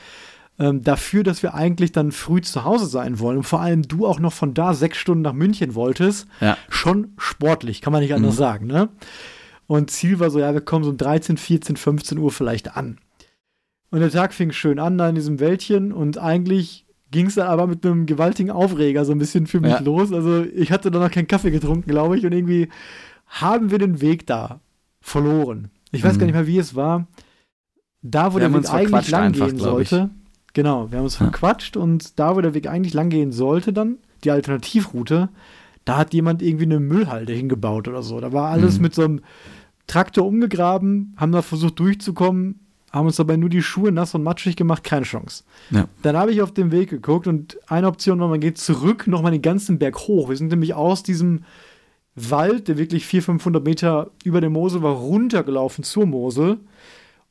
[0.58, 3.38] Ähm, dafür, dass wir eigentlich dann früh zu Hause sein wollen.
[3.38, 6.26] Und vor allem du auch noch von da sechs Stunden nach München wolltest.
[6.40, 6.56] Ja.
[6.68, 8.38] Schon sportlich, kann man nicht anders Mhm.
[8.38, 8.66] sagen.
[8.66, 8.88] Ne?
[9.72, 12.98] Und Ziel war so, ja, wir kommen so um 13, 14, 15 Uhr vielleicht an.
[13.90, 17.46] Und der Tag fing schön an da in diesem Wäldchen und eigentlich ging es dann
[17.46, 19.80] aber mit einem gewaltigen Aufreger so ein bisschen für mich Ja.
[19.80, 20.12] los.
[20.12, 22.68] Also ich hatte da noch keinen Kaffee getrunken, glaube ich, und irgendwie
[23.28, 24.60] haben wir den Weg da
[25.00, 25.70] verloren.
[25.90, 26.18] Ich weiß Mhm.
[26.18, 27.06] gar nicht mehr, wie es war.
[28.02, 30.10] Da, wo Wir der Weg eigentlich lang einfach, gehen sollte.
[30.54, 31.26] Genau, wir haben uns Ja.
[31.26, 35.28] verquatscht und da, wo der Weg eigentlich lang gehen sollte, dann die Alternativroute,
[35.84, 38.20] da hat jemand irgendwie eine Müllhalde hingebaut oder so.
[38.20, 38.82] Da war alles Mhm.
[38.82, 39.20] mit so einem
[39.86, 42.60] Traktor umgegraben, haben da versucht durchzukommen,
[42.90, 45.44] haben uns dabei nur die Schuhe nass und matschig gemacht, keine Chance.
[45.70, 45.88] Ja.
[46.02, 49.32] Dann habe ich auf den Weg geguckt und eine Option war, man geht zurück nochmal
[49.32, 50.28] den ganzen Berg hoch.
[50.28, 51.44] Wir sind nämlich aus diesem
[52.14, 56.58] Wald, der wirklich 400, 500 Meter über der Mosel war, runtergelaufen zur Mosel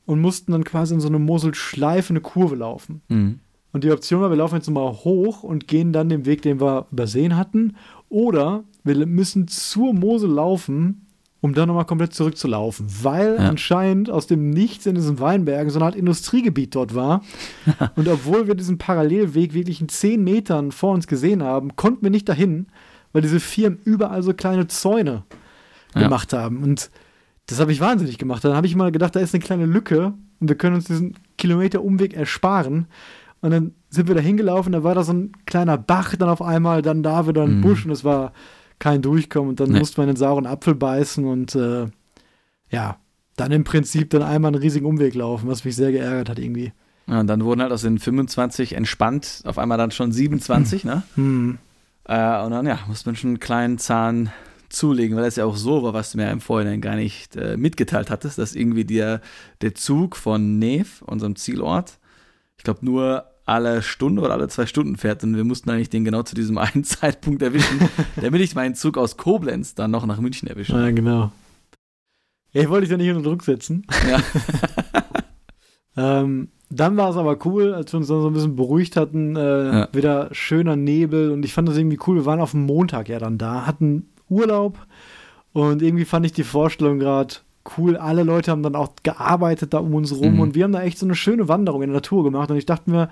[0.04, 3.02] und mussten dann quasi in so eine Moselschleife eine Kurve laufen.
[3.08, 3.38] Mhm.
[3.72, 6.60] Und die Option war, wir laufen jetzt nochmal hoch und gehen dann den Weg, den
[6.60, 7.76] wir übersehen hatten.
[8.08, 11.01] Oder wir müssen zur Mosel laufen,
[11.42, 12.86] um dann nochmal komplett zurückzulaufen.
[13.02, 13.48] Weil Ja.
[13.50, 17.22] anscheinend aus dem Nichts in diesen Weinbergen so eine Art Industriegebiet dort war.
[17.96, 22.10] und obwohl wir diesen Parallelweg wirklich in 10 Metern vor uns gesehen haben, konnten wir
[22.10, 22.66] nicht dahin,
[23.12, 25.24] weil diese Firmen überall so kleine Zäune
[25.94, 26.02] Ja.
[26.04, 26.62] gemacht haben.
[26.62, 26.90] Und
[27.48, 28.42] das habe ich wahnsinnig gemacht.
[28.44, 31.16] Dann habe ich mal gedacht, da ist eine kleine Lücke und wir können uns diesen
[31.36, 32.86] Kilometer Umweg ersparen.
[33.40, 36.40] Und dann sind wir da hingelaufen, da war da so ein kleiner Bach dann auf
[36.40, 37.60] einmal, dann da wieder ein Mhm.
[37.62, 38.32] Busch und es war
[38.82, 39.78] kein Durchkommen und dann Nee.
[39.78, 41.86] musste man den sauren Apfel beißen und äh,
[42.68, 42.98] ja,
[43.36, 46.72] dann im Prinzip dann einmal einen riesigen Umweg laufen, was mich sehr geärgert hat irgendwie.
[47.06, 51.04] Ja, und dann wurden halt aus den 25 entspannt, auf einmal dann schon 27, ne?
[51.14, 51.58] Hm.
[52.04, 54.30] Äh, und dann, ja, muss man schon einen kleinen Zahn
[54.68, 57.56] zulegen, weil das ja auch so war, was du mir im Vorhinein gar nicht äh,
[57.56, 59.20] mitgeteilt hattest, dass irgendwie der,
[59.60, 61.98] der Zug von Nev, unserem Zielort,
[62.56, 66.04] ich glaube nur alle Stunde oder alle zwei Stunden fährt und wir mussten eigentlich den
[66.04, 67.80] genau zu diesem einen Zeitpunkt erwischen,
[68.20, 70.72] damit ich meinen Zug aus Koblenz dann noch nach München erwische.
[70.74, 71.32] Ja, genau.
[72.52, 73.86] Ich wollte dich ja nicht unter Druck setzen.
[74.08, 74.20] Ja.
[75.96, 79.36] Ähm, dann war es aber cool, als wir uns dann so ein bisschen beruhigt hatten,
[79.36, 79.88] äh, Ja.
[79.92, 82.16] wieder schöner Nebel und ich fand das irgendwie cool.
[82.16, 84.78] Wir waren auf dem Montag ja dann da, hatten Urlaub
[85.52, 87.34] und irgendwie fand ich die Vorstellung gerade
[87.76, 87.96] cool.
[87.96, 90.40] Alle Leute haben dann auch gearbeitet da um uns rum Mhm.
[90.40, 92.66] und wir haben da echt so eine schöne Wanderung in der Natur gemacht und ich
[92.66, 93.08] dachte mir,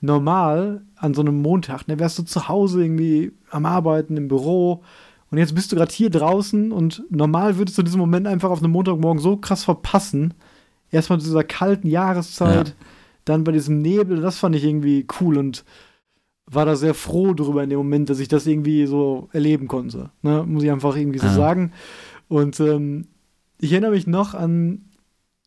[0.00, 4.82] normal an so einem Montag, ne, wärst du zu Hause irgendwie am Arbeiten, im Büro
[5.30, 8.58] und jetzt bist du gerade hier draußen und normal würdest du diesen Moment einfach auf
[8.62, 10.34] einem Montagmorgen so krass verpassen.
[10.90, 12.74] Erstmal zu dieser kalten Jahreszeit, Ja.
[13.24, 15.64] dann bei diesem Nebel, das fand ich irgendwie cool und
[16.50, 20.10] war da sehr froh drüber in dem Moment, dass ich das irgendwie so erleben konnte.
[20.22, 20.44] Ne?
[20.46, 21.32] Muss ich einfach irgendwie so Ja.
[21.32, 21.72] sagen.
[22.28, 23.06] Und ähm,
[23.62, 24.82] ich erinnere mich noch an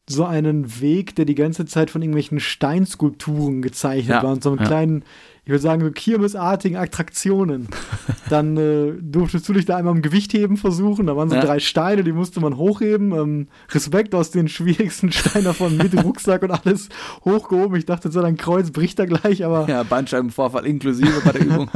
[0.07, 4.49] so einen Weg, der die ganze Zeit von irgendwelchen Steinskulpturen gezeichnet Ja, war und so
[4.51, 4.65] einem ja.
[4.65, 5.03] kleinen,
[5.43, 7.67] ich würde sagen, so kirmesartigen Attraktionen.
[8.29, 11.07] Dann äh, durftest du dich da einmal im Gewichtheben versuchen.
[11.07, 11.41] Da waren so Ja.
[11.41, 13.13] drei Steine, die musste man hochheben.
[13.13, 16.89] Ähm, Respekt aus den schwierigsten Steinen davon mit Rucksack und alles
[17.25, 17.75] hochgehoben.
[17.77, 21.69] Ich dachte, so dein Kreuz bricht da gleich, aber Ja, Bandscheibenvorfall inklusive bei der Übung.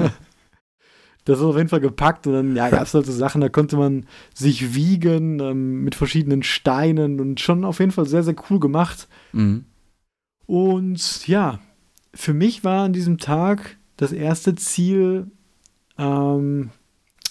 [1.29, 2.25] Das ist auf jeden Fall gepackt.
[2.27, 5.95] Und dann ja, gab es halt so Sachen, da konnte man sich wiegen ähm, mit
[5.95, 9.07] verschiedenen Steinen und schon auf jeden Fall sehr, sehr cool gemacht.
[9.31, 9.65] mhm.
[10.45, 11.59] Und ja,
[12.15, 15.27] für mich war an diesem Tag das erste Ziel,
[15.99, 16.71] ähm,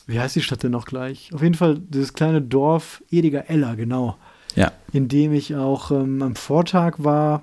[0.07, 1.33] wie heißt die Stadt denn noch gleich?
[1.35, 4.17] Auf jeden Fall dieses kleine Dorf Ediger Eller, genau.
[4.55, 4.71] Ja.
[4.93, 7.43] In dem ich auch ähm, am Vortag war.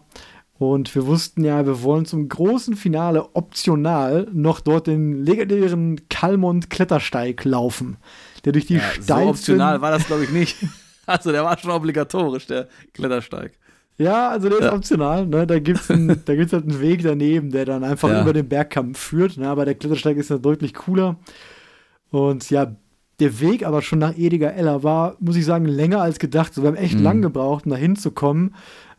[0.58, 6.70] Und wir wussten ja, wir wollen zum großen Finale optional noch dort den legendären Kalmont
[6.70, 7.97] Klettersteig laufen,
[8.45, 9.24] der durch die ja, steilsten...
[9.24, 10.58] So optional war das, glaube ich, nicht.
[11.08, 13.60] Also der war schon obligatorisch, der Klettersteig.
[13.99, 14.74] Ja, also der ist ja.
[14.74, 15.28] optional.
[15.28, 15.45] Ne?
[15.45, 18.22] Da gibt es halt einen Weg daneben, der dann einfach ja.
[18.22, 19.38] über den Bergkamm führt.
[19.38, 19.47] Ne?
[19.47, 21.18] Aber der Klettersteig ist ja deutlich cooler.
[22.10, 22.76] Und ja,
[23.20, 26.53] der Weg aber schon nach Ediger Ella war, muss ich sagen, länger als gedacht.
[26.53, 27.03] So, wir haben echt mhm.
[27.03, 28.56] lang gebraucht, um da hinzukommen.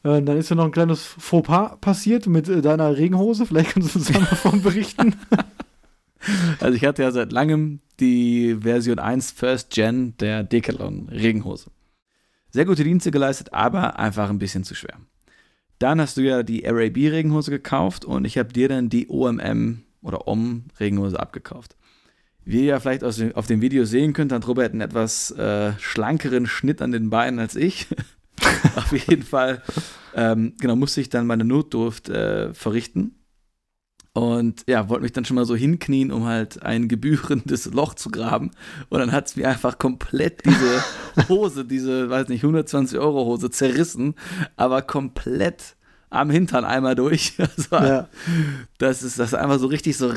[0.07, 3.45] Äh, dann ist ja noch ein kleines Fauxpas passiert mit äh, deiner Regenhose.
[3.47, 5.17] Vielleicht kannst du uns davon berichten.
[6.61, 11.71] Also ich hatte ja seit langem die Version 1 First Gen der Decathlon Regenhose.
[12.51, 14.97] Sehr gute Dienste geleistet, aber einfach ein bisschen zu schwer.
[15.79, 19.83] Dann hast du ja die RAB Regenhose gekauft und ich habe dir dann die OMM
[20.03, 21.77] oder OM Regenhose abgekauft.
[22.45, 25.33] Wie ihr ja vielleicht aus dem, auf dem Video sehen könnt, hat Robert einen etwas
[25.33, 27.89] äh, schlankeren Schnitt an den Beinen als ich.
[28.77, 29.63] auf jeden Fall,
[30.15, 33.15] ähm, genau, musste ich dann meine Notdurft äh, verrichten.
[34.17, 38.11] Und ja, wollte mich dann schon mal so hinknien, um halt ein gebührendes Loch zu
[38.11, 38.51] graben.
[38.89, 40.83] Und dann hat es mir einfach komplett diese
[41.29, 44.15] Hose, diese, weiß nicht, 120 Euro Hose zerrissen,
[44.57, 45.77] aber komplett
[46.09, 47.35] am Hintern einmal durch.
[47.39, 48.09] Also, ja.
[48.79, 50.15] Das ist das einfach so richtig so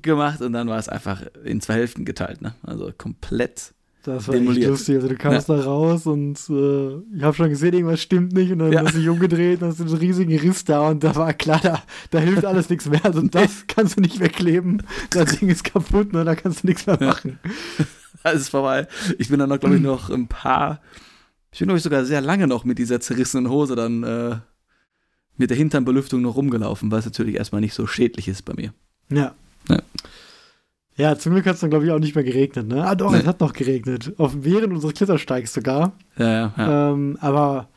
[0.00, 2.42] gemacht und dann war es einfach in zwei Hälften geteilt.
[2.42, 2.54] Ne?
[2.62, 3.74] Also komplett.
[4.02, 4.62] Das war demoliert.
[4.62, 4.96] echt lustig.
[4.96, 5.56] Also du kamst ja.
[5.56, 8.82] da raus und äh, ich habe schon gesehen, irgendwas stimmt nicht und dann ja.
[8.82, 11.82] hast du dich umgedreht und hast einen riesigen Riss da und da war klar, da,
[12.10, 13.04] da hilft alles nichts mehr.
[13.04, 14.82] Also das kannst du nicht wegkleben.
[15.10, 16.24] Das Ding ist kaputt, ne?
[16.24, 17.38] da kannst du nichts mehr machen.
[18.22, 18.86] Alles ist vorbei.
[19.18, 20.80] Ich bin dann noch, glaube ich, noch ein paar,
[21.52, 24.36] ich bin, glaube ich, sogar sehr lange noch mit dieser zerrissenen Hose dann äh,
[25.36, 28.74] mit der Hinternbelüftung noch rumgelaufen, was natürlich erstmal nicht so schädlich ist bei mir.
[29.10, 29.34] Ja.
[31.00, 32.68] Ja, zum Glück hat es dann, glaube ich, auch nicht mehr geregnet.
[32.68, 32.84] Ne?
[32.84, 33.18] Ah, doch, nee.
[33.18, 34.12] es hat noch geregnet.
[34.18, 35.92] Auf, während unseres Klettersteigs sogar.
[36.18, 36.54] Ja, ja.
[36.58, 36.92] ja.
[36.92, 37.68] Ähm, aber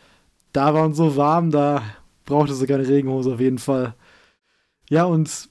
[0.52, 1.84] da war uns so warm, da
[2.26, 3.96] brauchte sie keine Regenhose auf jeden Fall.
[4.90, 5.48] Ja, und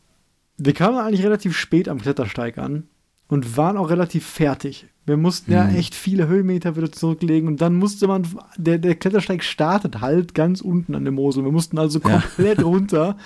[0.58, 2.88] wir kamen eigentlich relativ spät am Klettersteig an
[3.28, 4.86] und waren auch relativ fertig.
[5.06, 5.56] Wir mussten mhm.
[5.56, 10.34] ja echt viele Höhenmeter wieder zurücklegen und dann musste man, der, der Klettersteig startet halt
[10.34, 11.42] ganz unten an der Mosel.
[11.42, 12.64] Wir mussten also komplett ja.
[12.66, 13.16] runter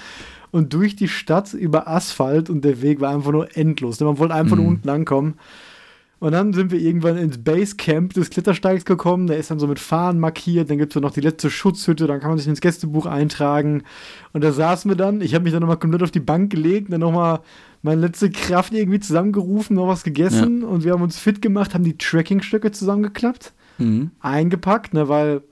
[0.57, 4.01] und durch die Stadt über Asphalt und der Weg war einfach nur endlos.
[4.01, 4.63] Man wollte einfach mhm.
[4.63, 5.35] nur unten ankommen.
[6.19, 9.27] Und dann sind wir irgendwann ins Basecamp des Klettersteigs gekommen.
[9.27, 10.71] Der ist dann so mit Fahnen markiert.
[10.71, 12.07] Dann gibt es noch die letzte Schutzhütte.
[12.07, 13.83] Dann kann man sich ins Gästebuch eintragen.
[14.33, 15.21] Und da saßen wir dann.
[15.21, 16.91] Ich habe mich dann nochmal komplett auf die Bank gelegt.
[16.91, 17.41] Dann nochmal
[17.83, 20.63] meine letzte Kraft irgendwie zusammengerufen, noch was gegessen.
[20.63, 20.69] Ja.
[20.69, 24.11] Und wir haben uns fit gemacht, haben die Trackingstöcke zusammengeklappt, mhm.
[24.21, 25.43] eingepackt, ne, weil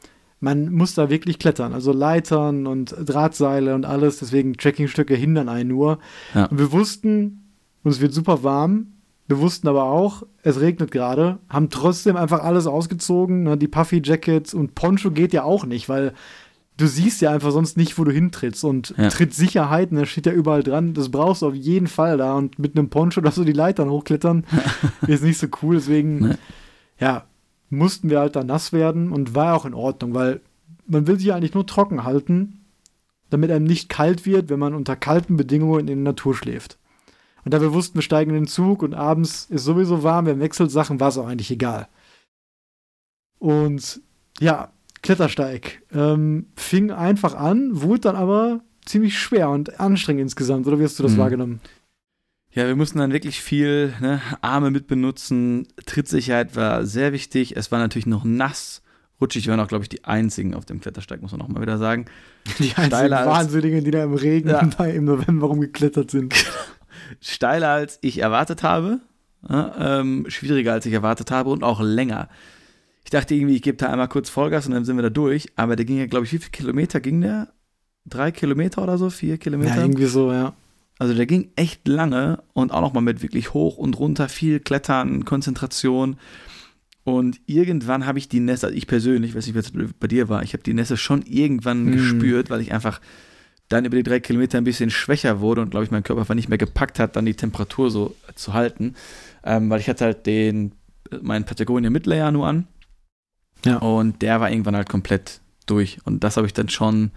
[0.45, 1.73] man muss da wirklich klettern.
[1.73, 4.19] Also Leitern und Drahtseile und alles.
[4.19, 5.99] Deswegen Trackingstöcke hindern einen nur.
[6.35, 6.47] Ja.
[6.47, 7.51] Und wir wussten,
[7.83, 8.95] uns wird super warm
[9.27, 13.45] wir wussten aber auch, es regnet gerade, haben trotzdem einfach alles ausgezogen.
[13.45, 13.57] Ne?
[13.57, 16.13] Die Puffy Jackets und Poncho geht ja auch nicht, weil
[16.77, 18.65] du siehst ja einfach sonst nicht, wo du hintrittst.
[18.65, 19.09] Und ja.
[19.09, 22.35] Trittsicherheit, da ne, steht ja überall dran, das brauchst du auf jeden Fall da.
[22.35, 24.45] Und mit einem Poncho, dass du die Leitern hochklettern,
[25.07, 25.77] ist nicht so cool.
[25.77, 26.35] Deswegen, nee.
[27.01, 27.25] ja,
[27.77, 30.41] mussten wir halt da nass werden und war auch in Ordnung, weil
[30.87, 32.65] man will sich ja eigentlich nur trocken halten,
[33.31, 36.79] damit einem nicht kalt wird, wenn man unter kalten Bedingungen in der Natur schläft.
[37.45, 40.33] Und da wir wussten, wir steigen in den Zug und abends ist sowieso warm, wir
[40.33, 41.89] haben Wechselsachen, war es auch eigentlich egal.
[43.39, 44.01] Und
[44.41, 44.73] ja,
[45.03, 50.67] Klettersteig ähm, fing einfach an, wurde dann aber ziemlich schwer und anstrengend insgesamt.
[50.67, 51.19] Oder wie hast du das mhm.
[51.19, 51.61] wahrgenommen?
[52.55, 55.67] Ja, wir mussten dann wirklich viel ne, Arme mitbenutzen.
[55.87, 57.57] Trittsicherheit war sehr wichtig.
[57.57, 58.81] Es war natürlich noch nass.
[59.21, 61.79] Rutschig waren auch, glaube ich, die einzigen auf dem Klettersteig, muss man auch mal wieder
[61.79, 62.07] sagen.
[62.59, 64.61] Die einzigen Wahnsinnigen, die da im Regen ja.
[64.61, 66.35] im November rumgeklettert sind.
[67.21, 69.01] steiler als ich erwartet habe,
[69.49, 72.29] ja, ähm, schwieriger als ich erwartet habe und auch länger.
[73.05, 75.49] Ich dachte irgendwie, ich gebe da einmal kurz Vollgas und dann sind wir da durch,
[75.57, 77.49] aber der ging ja, glaube ich, wie viele Kilometer ging der?
[78.07, 79.11] Drei Kilometer oder so?
[79.11, 79.77] Vier Kilometer?
[79.77, 80.55] Ja, irgendwie so, ja.
[80.99, 85.25] Also der ging echt lange und auch nochmal mit wirklich hoch und runter, viel Klettern,
[85.25, 86.17] Konzentration.
[87.03, 90.43] Und irgendwann habe ich die Nässe, also ich persönlich, weiß nicht, was bei dir war,
[90.43, 91.93] ich habe die Nässe schon irgendwann hm.
[91.93, 93.01] gespürt, weil ich einfach
[93.69, 96.35] dann über die drei Kilometer ein bisschen schwächer wurde und glaube ich, mein Körper einfach
[96.35, 98.95] nicht mehr gepackt hat, dann die Temperatur so zu halten.
[99.43, 100.73] Ähm, weil ich hatte halt den,
[101.23, 102.67] meinen Patagonia Midlayer nur an.
[103.65, 103.79] Ja.
[103.79, 105.99] Und der war irgendwann halt komplett durch.
[106.05, 107.11] Und das habe ich dann schon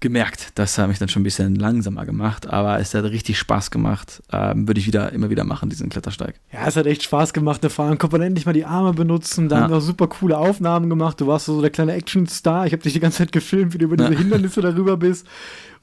[0.00, 0.52] gemerkt.
[0.54, 4.22] Das hat mich dann schon ein bisschen langsamer gemacht, aber es hat richtig Spaß gemacht.
[4.32, 6.34] Ähm, Würde ich wieder immer wieder machen, diesen Klettersteig.
[6.52, 7.64] Ja, es hat echt Spaß gemacht.
[7.70, 9.48] Vor allem konnte man endlich mal die Arme benutzen.
[9.48, 9.62] Da ja.
[9.62, 11.20] haben wir auch super coole Aufnahmen gemacht.
[11.20, 12.66] Du warst so der kleine Action-Star.
[12.66, 14.18] Ich habe dich die ganze Zeit gefilmt, wie du über diese ja.
[14.18, 15.26] Hindernisse darüber bist.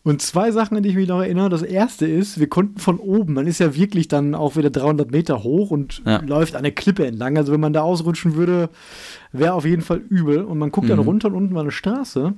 [0.03, 1.49] Und zwei Sachen, an die ich mich noch erinnere.
[1.49, 5.11] Das erste ist, wir konnten von oben, man ist ja wirklich dann auch wieder 300
[5.11, 6.21] Meter hoch und ja.
[6.21, 7.37] läuft an der Klippe entlang.
[7.37, 8.69] Also wenn man da ausrutschen würde,
[9.33, 10.43] wäre auf jeden Fall übel.
[10.43, 10.91] Und man guckt mhm.
[10.91, 12.33] dann runter und unten war eine Straße.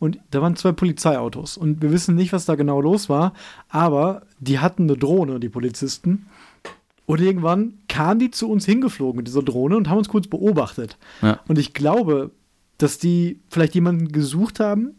[0.00, 1.56] und da waren zwei Polizeiautos.
[1.56, 3.34] Und wir wissen nicht, was da genau los war,
[3.68, 6.26] aber die hatten eine Drohne, die Polizisten.
[7.06, 10.98] Und irgendwann kamen die zu uns hingeflogen mit dieser Drohne und haben uns kurz beobachtet.
[11.20, 11.40] Ja.
[11.46, 12.30] Und ich glaube,
[12.78, 14.96] dass die vielleicht jemanden gesucht haben.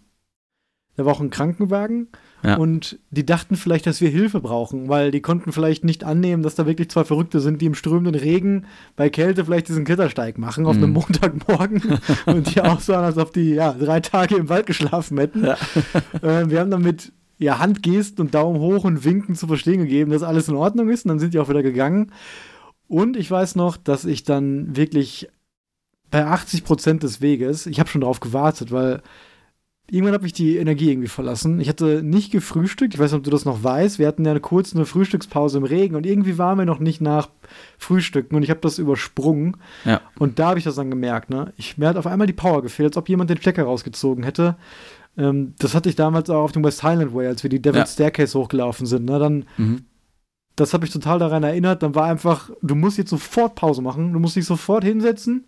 [0.95, 2.07] Da war auch ein Krankenwagen.
[2.43, 2.57] Ja.
[2.57, 6.55] Und die dachten vielleicht, dass wir Hilfe brauchen, weil die konnten vielleicht nicht annehmen, dass
[6.55, 8.65] da wirklich zwei Verrückte sind, die im strömenden Regen
[8.95, 10.83] bei Kälte vielleicht diesen Klettersteig machen auf mhm.
[10.83, 15.17] einem Montagmorgen und die auch so als ob die ja, drei Tage im Wald geschlafen
[15.17, 15.45] hätten.
[15.45, 15.57] Ja.
[16.21, 20.11] Äh, wir haben dann mit ja, Handgesten und Daumen hoch und Winken zu verstehen gegeben,
[20.11, 22.11] dass alles in Ordnung ist und dann sind die auch wieder gegangen.
[22.87, 25.29] Und ich weiß noch, dass ich dann wirklich
[26.11, 29.01] bei 80 Prozent des Weges, ich habe schon darauf gewartet, weil
[29.89, 31.59] irgendwann habe ich die Energie irgendwie verlassen.
[31.59, 32.93] Ich hatte nicht gefrühstückt.
[32.93, 33.99] Ich weiß nicht, ob du das noch weißt.
[33.99, 37.01] Wir hatten ja eine kurze eine Frühstückspause im Regen und irgendwie waren wir noch nicht
[37.01, 37.29] nach
[37.77, 39.57] Frühstücken und ich habe das übersprungen.
[39.83, 40.01] Ja.
[40.17, 41.29] Und da habe ich das dann gemerkt.
[41.29, 41.53] Ne?
[41.57, 44.55] Ich, mir hat auf einmal die Power gefehlt, als ob jemand den Stecker rausgezogen hätte.
[45.17, 47.91] Ähm, das hatte ich damals auch auf dem West Highland Way, als wir die Devil's
[47.91, 47.93] ja.
[47.93, 49.05] Staircase hochgelaufen sind.
[49.05, 49.19] Ne?
[49.19, 49.85] Dann, mhm.
[50.55, 51.83] das habe ich total daran erinnert.
[51.83, 54.13] Dann war einfach, du musst jetzt sofort Pause machen.
[54.13, 55.45] Du musst dich sofort hinsetzen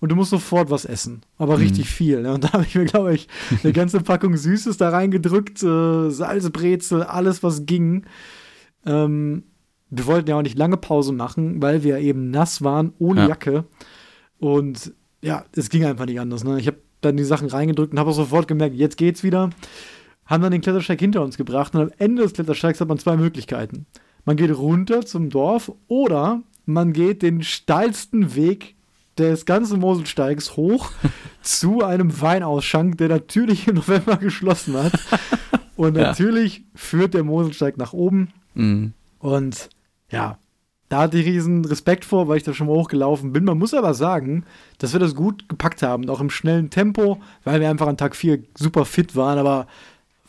[0.00, 1.22] und du musst sofort was essen.
[1.36, 1.62] Aber mhm.
[1.62, 2.22] richtig viel.
[2.22, 2.32] Ne?
[2.32, 3.28] Und da habe ich mir, glaube ich,
[3.62, 8.04] eine ganze Packung Süßes da reingedrückt, äh, Salzbrezel, alles, was ging.
[8.86, 9.44] Ähm,
[9.90, 13.28] wir wollten ja auch nicht lange Pause machen, weil wir eben nass waren, ohne ja.
[13.28, 13.64] Jacke.
[14.38, 14.92] Und
[15.22, 16.44] ja, es ging einfach nicht anders.
[16.44, 16.60] Ne?
[16.60, 19.50] Ich habe dann die Sachen reingedrückt und habe auch sofort gemerkt, jetzt geht's wieder.
[20.26, 23.16] Haben dann den Klettersteig hinter uns gebracht und am Ende des Klettersteigs hat man zwei
[23.16, 23.86] Möglichkeiten.
[24.24, 28.76] Man geht runter zum Dorf oder man geht den steilsten Weg
[29.18, 30.92] des ganzen Moselsteigs hoch
[31.42, 34.92] zu einem Weinausschank, der natürlich im November geschlossen hat.
[35.76, 36.64] Und natürlich ja.
[36.74, 38.28] führt der Moselsteig nach oben.
[38.54, 38.92] Mhm.
[39.18, 39.68] Und
[40.10, 40.38] ja,
[40.88, 43.44] da hatte ich riesen Respekt vor, weil ich da schon mal hochgelaufen bin.
[43.44, 44.44] Man muss aber sagen,
[44.78, 48.16] dass wir das gut gepackt haben, auch im schnellen Tempo, weil wir einfach an Tag
[48.16, 49.66] 4 super fit waren, aber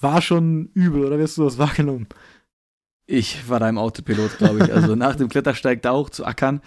[0.02, 2.08] war schon übel, oder wirst du das wahrgenommen?
[3.06, 4.74] Ich war da im Autopilot, glaube ich.
[4.74, 6.62] Also nach dem Klettersteig da hoch zu ackern,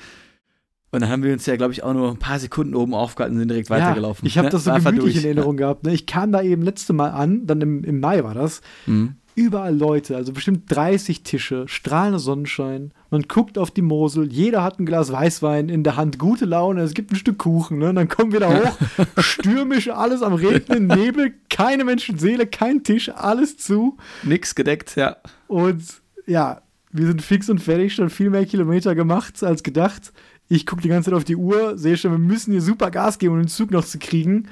[0.92, 3.36] und dann haben wir uns ja, glaube ich, auch nur ein paar Sekunden oben aufgehalten
[3.36, 4.26] und sind direkt weitergelaufen.
[4.26, 4.50] Ja, ich habe ne?
[4.50, 5.66] das so gemütlich in Erinnerung ja.
[5.66, 5.84] gehabt.
[5.84, 5.94] Ne?
[5.94, 8.60] Ich kam da eben letzte Mal an, dann im, im Mai war das.
[8.84, 9.14] Mhm.
[9.34, 12.92] Überall Leute, also bestimmt 30 Tische, strahlender Sonnenschein.
[13.10, 16.82] Man guckt auf die Mosel, jeder hat ein Glas Weißwein in der Hand, gute Laune,
[16.82, 17.78] es gibt ein Stück Kuchen.
[17.78, 17.88] Ne?
[17.88, 18.78] Und dann kommen wir da hoch,
[19.16, 23.96] stürmisch, alles am Regnen, Nebel, keine Menschenseele, kein Tisch, alles zu.
[24.22, 25.16] Nix gedeckt, ja.
[25.48, 25.82] Und
[26.26, 30.12] ja, wir sind fix und fertig, schon viel mehr Kilometer gemacht als gedacht.
[30.52, 33.18] Ich gucke die ganze Zeit auf die Uhr, sehe schon, wir müssen hier super Gas
[33.18, 34.48] geben, um den Zug noch zu kriegen.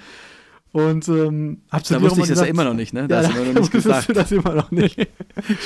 [0.72, 3.06] Und ähm, hab zu Da wusste ich das ja immer noch nicht, ne?
[3.06, 4.08] Da ja, hast du noch nicht gesagt.
[4.08, 4.98] du das immer noch nicht.
[4.98, 5.06] ich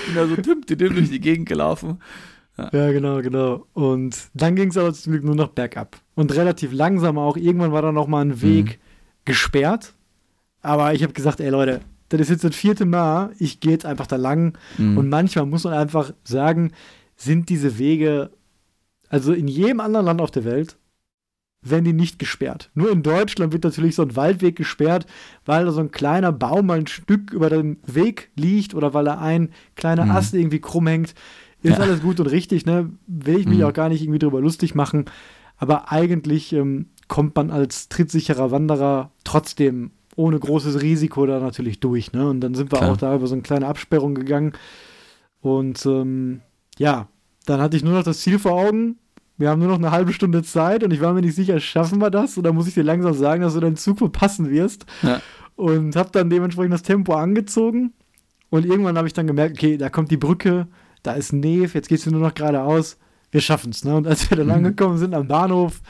[0.06, 2.00] bin da so düm, düm durch die Gegend gelaufen.
[2.58, 2.68] Ja.
[2.72, 3.66] ja, genau, genau.
[3.74, 6.00] Und dann ging es aber zum Glück nur noch bergab.
[6.16, 7.36] Und relativ langsam auch.
[7.36, 8.80] Irgendwann war da noch mal ein Weg mhm.
[9.26, 9.94] gesperrt.
[10.62, 13.30] Aber ich habe gesagt, ey Leute, das ist jetzt das vierte Mal.
[13.38, 14.58] Ich gehe jetzt einfach da lang.
[14.78, 14.98] Mhm.
[14.98, 16.72] Und manchmal muss man einfach sagen,
[17.16, 18.30] sind diese Wege
[19.14, 20.76] also in jedem anderen Land auf der Welt
[21.62, 22.70] werden die nicht gesperrt.
[22.74, 25.06] Nur in Deutschland wird natürlich so ein Waldweg gesperrt,
[25.44, 29.04] weil da so ein kleiner Baum mal ein Stück über den Weg liegt oder weil
[29.04, 30.10] da ein kleiner mhm.
[30.10, 31.14] Ast irgendwie krumm hängt.
[31.62, 31.84] Ist ja.
[31.84, 32.90] alles gut und richtig, ne?
[33.06, 33.64] Will ich mich mhm.
[33.66, 35.04] auch gar nicht irgendwie drüber lustig machen.
[35.58, 42.12] Aber eigentlich ähm, kommt man als trittsicherer Wanderer trotzdem ohne großes Risiko da natürlich durch,
[42.12, 42.28] ne?
[42.28, 42.90] Und dann sind wir Klar.
[42.90, 44.54] auch da über so eine kleine Absperrung gegangen.
[45.40, 46.40] Und ähm,
[46.78, 47.06] ja,
[47.46, 48.96] dann hatte ich nur noch das Ziel vor Augen,
[49.36, 52.00] wir haben nur noch eine halbe Stunde Zeit und ich war mir nicht sicher, schaffen
[52.00, 52.38] wir das?
[52.38, 54.86] Oder muss ich dir langsam sagen, dass du deinen Zug verpassen wirst?
[55.02, 55.20] Ja.
[55.56, 57.92] Und habe dann dementsprechend das Tempo angezogen.
[58.50, 60.68] Und irgendwann habe ich dann gemerkt, okay, da kommt die Brücke,
[61.02, 62.98] da ist Neve, jetzt gehst du nur noch geradeaus.
[63.32, 63.84] Wir schaffen es.
[63.84, 63.96] Ne?
[63.96, 64.52] Und als wir dann mhm.
[64.52, 65.80] angekommen sind am Bahnhof,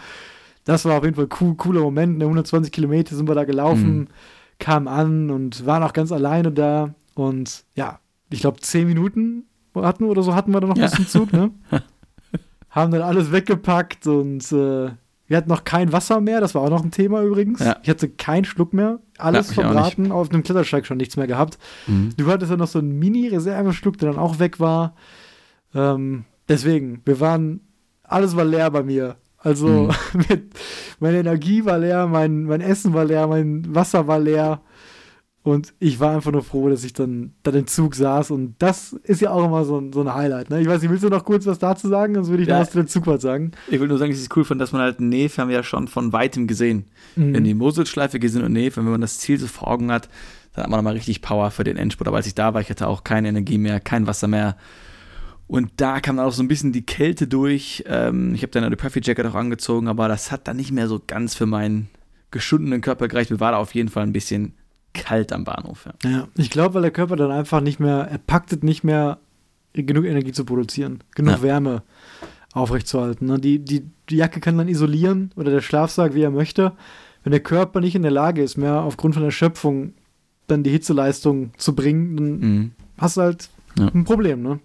[0.64, 2.16] das war auf jeden Fall ein cool, cooler Moment.
[2.18, 2.24] Ne?
[2.24, 4.08] 120 Kilometer sind wir da gelaufen, mhm.
[4.58, 6.94] kamen an und waren auch ganz alleine da.
[7.14, 10.86] Und ja, ich glaube, zehn Minuten hatten oder so hatten wir dann noch ja.
[10.86, 11.32] bis zum Zug.
[11.32, 11.50] Ne?
[12.74, 14.90] haben dann alles weggepackt und äh,
[15.26, 17.60] wir hatten noch kein Wasser mehr, das war auch noch ein Thema übrigens.
[17.60, 17.76] Ja.
[17.82, 21.58] Ich hatte keinen Schluck mehr, alles ja, verbraten, auf dem Klettersteig schon nichts mehr gehabt.
[21.86, 22.10] Mhm.
[22.16, 24.96] Du hattest ja noch so einen Mini-Reserveschluck, der dann auch weg war.
[25.72, 27.60] Ähm, deswegen, wir waren,
[28.02, 29.16] alles war leer bei mir.
[29.38, 29.90] Also mhm.
[30.28, 30.52] mit,
[30.98, 34.60] meine Energie war leer, mein, mein Essen war leer, mein Wasser war leer.
[35.44, 38.30] Und ich war einfach nur froh, dass ich dann, dann im Zug saß.
[38.30, 40.48] Und das ist ja auch immer so, ein, so ein Highlight.
[40.48, 40.62] Ne?
[40.62, 42.14] Ich weiß nicht, willst du noch kurz was dazu sagen?
[42.14, 43.52] Sonst würde ich ja, was zu dem Zugfahrt sagen.
[43.68, 45.56] Ich will nur sagen, dass ich es cool fand, dass man halt Neve haben wir
[45.56, 46.86] ja schon von weitem gesehen.
[47.14, 47.34] Mhm.
[47.34, 50.08] Wenn die Moselschleife gesehen und Neve, wenn man das Ziel so vor Augen hat,
[50.54, 52.08] dann hat man nochmal richtig Power für den Endspurt.
[52.08, 54.56] Aber als ich da war, ich hatte auch keine Energie mehr, kein Wasser mehr.
[55.46, 57.84] Und da kam dann auch so ein bisschen die Kälte durch.
[57.86, 60.88] Ähm, ich habe dann eine Puffy Jacket auch angezogen, aber das hat dann nicht mehr
[60.88, 61.90] so ganz für meinen
[62.30, 63.30] geschundenen Körper gereicht.
[63.30, 64.54] Mir war da auf jeden Fall ein bisschen
[64.94, 65.86] kalt am Bahnhof.
[66.02, 68.84] Ja, ja ich glaube, weil der Körper dann einfach nicht mehr, er packt es nicht
[68.84, 69.18] mehr,
[69.74, 71.42] genug Energie zu produzieren, genug ja.
[71.42, 71.82] Wärme
[72.52, 73.26] aufrechtzuerhalten.
[73.26, 73.38] Ne?
[73.38, 76.72] Die, die, die Jacke kann dann isolieren oder der Schlafsack, wie er möchte.
[77.24, 79.94] Wenn der Körper nicht in der Lage ist, mehr aufgrund von Erschöpfung
[80.46, 82.72] dann die Hitzeleistung zu bringen, dann mhm.
[82.98, 83.88] hast du halt ja.
[83.88, 84.60] ein Problem, ne?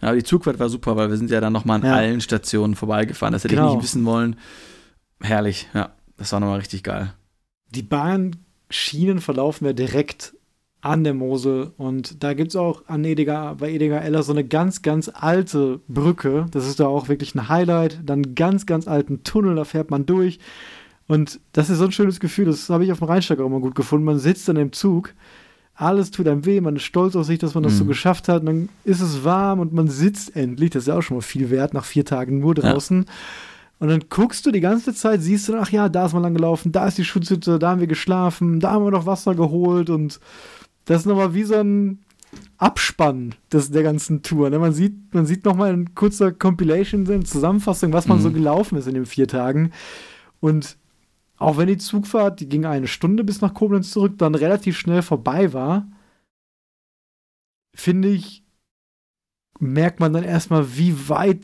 [0.00, 1.94] Ja, die Zugfahrt war super, weil wir sind ja dann nochmal an ja.
[1.94, 3.32] allen Stationen vorbeigefahren.
[3.32, 3.68] Das hätte genau.
[3.68, 4.36] ich nicht wissen wollen.
[5.20, 5.90] Herrlich, ja.
[6.16, 7.12] Das war nochmal richtig geil.
[7.70, 7.82] Die
[8.70, 10.34] Bahnschienen verlaufen ja direkt
[10.80, 14.44] an der Mosel und da gibt es auch an Edega, bei Edega Eller so eine
[14.44, 16.46] ganz, ganz alte Brücke.
[16.52, 18.00] Das ist da auch wirklich ein Highlight.
[18.06, 20.38] Dann einen ganz, ganz alten Tunnel, da fährt man durch.
[21.06, 23.60] Und das ist so ein schönes Gefühl, das habe ich auf dem Rheinsteig auch immer
[23.60, 24.06] gut gefunden.
[24.06, 25.12] Man sitzt dann im Zug,
[25.74, 27.78] alles tut einem weh, man ist stolz auf sich, dass man das mhm.
[27.78, 28.40] so geschafft hat.
[28.40, 30.70] Und dann ist es warm und man sitzt endlich.
[30.70, 33.04] Das ist ja auch schon mal viel wert, nach vier Tagen nur draußen.
[33.06, 33.12] Ja.
[33.80, 36.34] Und dann guckst du die ganze Zeit, siehst du, ach ja, da ist man lang
[36.34, 39.88] gelaufen, da ist die Schutzhütte, da haben wir geschlafen, da haben wir noch Wasser geholt
[39.88, 40.20] und
[40.84, 42.00] das ist nochmal wie so ein
[42.58, 44.50] Abspann des, der ganzen Tour.
[44.50, 44.58] Ne?
[44.58, 48.22] Man sieht, man sieht nochmal in kurzer Compilation, in Zusammenfassung, was man mhm.
[48.22, 49.72] so gelaufen ist in den vier Tagen.
[50.40, 50.76] Und
[51.38, 55.00] auch wenn die Zugfahrt, die ging eine Stunde bis nach Koblenz zurück, dann relativ schnell
[55.00, 55.88] vorbei war,
[57.74, 58.44] finde ich,
[59.58, 61.40] merkt man dann erstmal, wie weit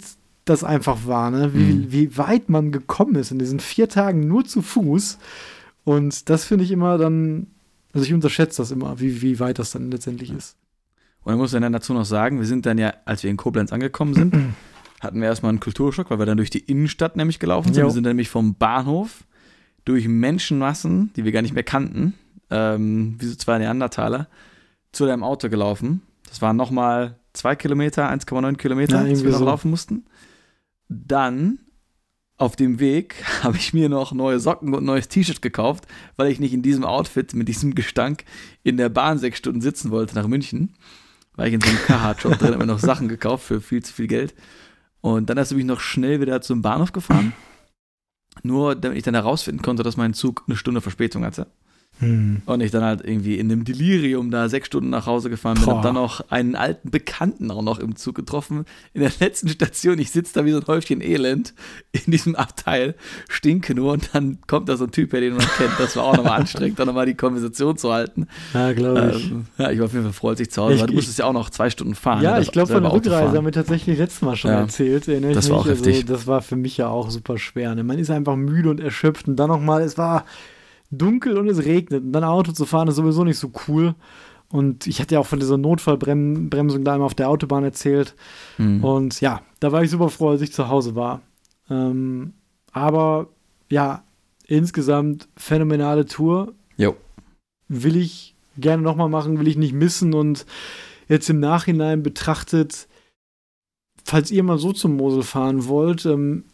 [0.47, 1.53] das einfach war, ne?
[1.55, 1.92] wie, mhm.
[1.92, 5.18] wie weit man gekommen ist in diesen vier Tagen nur zu Fuß.
[5.84, 7.49] Und das finde ich immer dann
[7.97, 10.59] also ich unterschätze das immer, wie, wie weit das dann letztendlich ist.
[11.22, 13.72] Und ich muss dann dazu noch sagen, wir sind dann ja, als wir in Koblenz
[13.72, 14.34] angekommen sind,
[15.01, 17.80] hatten wir erstmal einen Kulturschock, weil wir dann durch die Innenstadt nämlich gelaufen sind.
[17.80, 17.88] Jo.
[17.88, 19.24] Wir sind nämlich vom Bahnhof
[19.86, 22.12] durch Menschenmassen, die wir gar nicht mehr kannten,
[22.51, 24.28] ähm, wie so zwei Neandertaler,
[24.92, 26.03] zu deinem Auto gelaufen.
[26.28, 29.44] Das waren nochmal zwei Kilometer, 1,9 Kilometer, ja, die wir noch so.
[29.47, 30.05] laufen mussten.
[30.89, 31.59] Dann
[32.37, 36.41] auf dem Weg habe ich mir noch neue Socken und neues T-Shirt gekauft, weil ich
[36.41, 38.24] nicht in diesem Outfit mit diesem Gestank
[38.62, 40.74] in der Bahn sechs Stunden sitzen wollte nach München.
[41.34, 43.93] War ich in so einem Carhartt-Shop drin, habe mir noch Sachen gekauft für viel zu
[43.93, 44.34] viel Geld.
[45.03, 47.32] Und dann hast du mich noch schnell wieder zum Bahnhof gefahren.
[48.43, 51.47] Nur damit ich dann herausfinden konnte, dass mein Zug eine Stunde Verspätung hatte.
[51.99, 52.42] Hm.
[52.44, 55.66] Und ich dann halt irgendwie in einem Delirium da sechs Stunden nach Hause gefahren bin.
[55.66, 58.66] Hab dann noch einen alten Bekannten auch noch im Zug getroffen.
[58.92, 61.55] In der letzten Station, ich sitze da wie so ein Häufchen Elend
[61.92, 62.94] in diesem Abteil,
[63.28, 65.72] stinke nur und dann kommt da so ein Typ, den man kennt.
[65.78, 68.26] Das war auch nochmal anstrengend, dann nochmal die Konversation zu halten.
[68.53, 69.30] Ja, glaube ich.
[69.30, 70.86] Ähm, ja, ich war auf jeden Fall froh, als ich zu Hause ich, war.
[70.88, 72.22] Du musstest ja auch noch zwei Stunden fahren.
[72.22, 75.09] Ja, ich glaube, von der Rückreise haben wir tatsächlich letztes Mal schon ja, erzählt.
[75.09, 75.66] Erinnere das war mich.
[75.66, 75.94] auch heftig.
[75.97, 77.74] Also, das war für mich ja auch super schwer.
[77.74, 77.84] Ne?
[77.84, 80.26] Man ist einfach müde und erschöpft und dann nochmal, es war
[80.91, 82.05] dunkel und es regnet.
[82.05, 83.95] Und dann Auto zu fahren ist sowieso nicht so cool.
[84.49, 88.14] Und ich hatte ja auch von dieser Notfallbremsung da einmal auf der Autobahn erzählt.
[88.59, 88.84] Mhm.
[88.84, 91.22] Und ja, da war ich super froh, als ich zu Hause war.
[91.68, 92.32] Ähm,
[92.72, 93.28] aber
[93.70, 94.05] ja,
[94.47, 96.55] insgesamt phänomenale Tour.
[96.76, 96.97] Jo.
[97.68, 100.14] Will ich gerne nochmal machen, will ich nicht missen.
[100.14, 100.47] Und
[101.09, 102.87] jetzt im Nachhinein betrachtet,
[104.05, 106.45] falls ihr mal so zum Mosel fahren wollt, ähm,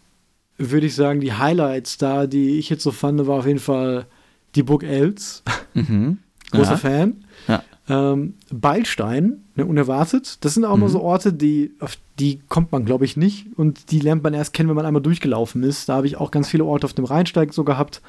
[0.56, 4.06] würde ich sagen, die Highlights da, die ich jetzt so fand, war auf jeden Fall
[4.54, 5.42] die Burg Els.
[5.74, 6.18] Mhm.
[6.50, 6.76] Großer ja.
[6.76, 7.24] Fan.
[7.48, 7.62] Ja.
[7.88, 10.44] Ähm, Beilstein, ne, unerwartet.
[10.44, 10.82] Das sind auch mhm.
[10.82, 13.46] mal so Orte, die, auf die kommt man, glaube ich, nicht.
[13.56, 15.88] Und die lernt man erst kennen, wenn man einmal durchgelaufen ist.
[15.88, 18.02] Da habe ich auch ganz viele Orte auf dem Rheinsteig so gehabt.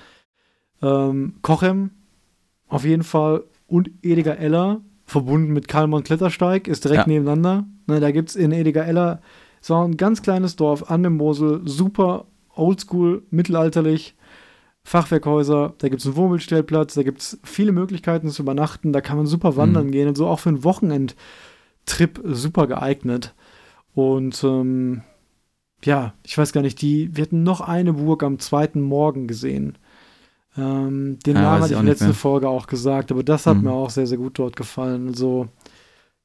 [0.82, 1.92] Ähm, Kochem,
[2.68, 3.44] auf jeden Fall.
[3.66, 7.08] Und Ediger Eller, verbunden mit Kalmon Klettersteig, ist direkt ja.
[7.08, 7.66] nebeneinander.
[7.88, 9.22] Ne, da gibt es in Ediger Eller
[9.62, 12.26] so ein ganz kleines Dorf an dem Mosel, super
[12.56, 14.16] oldschool, mittelalterlich.
[14.84, 19.18] Fachwerkhäuser, da gibt es einen Wohnmobilstellplatz, da gibt es viele Möglichkeiten zu übernachten, da kann
[19.18, 19.92] man super wandern mhm.
[19.92, 23.34] gehen und so auch für einen Wochenendtrip super geeignet.
[23.94, 25.02] Und ähm,
[25.84, 29.78] ja, ich weiß gar nicht, die, wir hatten noch eine Burg am zweiten Morgen gesehen.
[30.58, 33.58] Ähm, den ja, Namen hatte ich in der letzten Folge auch gesagt, aber das hat
[33.58, 33.64] mhm.
[33.64, 35.08] mir auch sehr, sehr gut dort gefallen.
[35.08, 35.48] Also,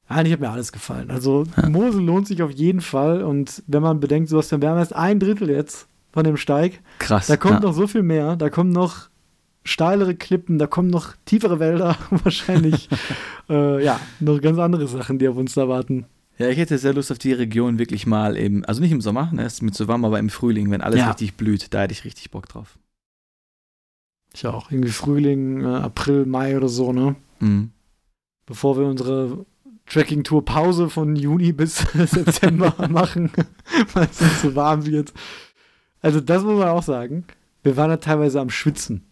[0.07, 1.11] eigentlich hat mir alles gefallen.
[1.11, 1.69] Also, ja.
[1.69, 4.95] Mosel lohnt sich auf jeden Fall und wenn man bedenkt, so was, wir haben erst
[4.95, 5.87] ein Drittel jetzt
[6.19, 6.81] von dem Steig.
[6.99, 7.27] Krass.
[7.27, 7.59] Da kommt ja.
[7.61, 8.35] noch so viel mehr.
[8.35, 9.09] Da kommen noch
[9.63, 12.89] steilere Klippen, da kommen noch tiefere Wälder, wahrscheinlich.
[13.49, 16.07] äh, ja, noch ganz andere Sachen, die auf uns da warten.
[16.37, 19.31] Ja, ich hätte sehr Lust auf die Region wirklich mal im, also nicht im Sommer,
[19.31, 21.07] ne, ist mir zu warm, aber im Frühling, wenn alles ja.
[21.07, 22.77] richtig blüht, da hätte ich richtig Bock drauf.
[24.33, 24.69] Ich auch.
[24.69, 27.15] Irgendwie Frühling, äh, April, Mai oder so, ne?
[27.39, 27.71] Mhm.
[28.45, 29.45] Bevor wir unsere
[29.89, 33.31] Tracking-Tour Pause von Juni bis September machen,
[33.93, 35.13] weil es uns zu warm wird.
[36.01, 37.25] Also das muss man auch sagen.
[37.63, 39.05] Wir waren da teilweise am Schwitzen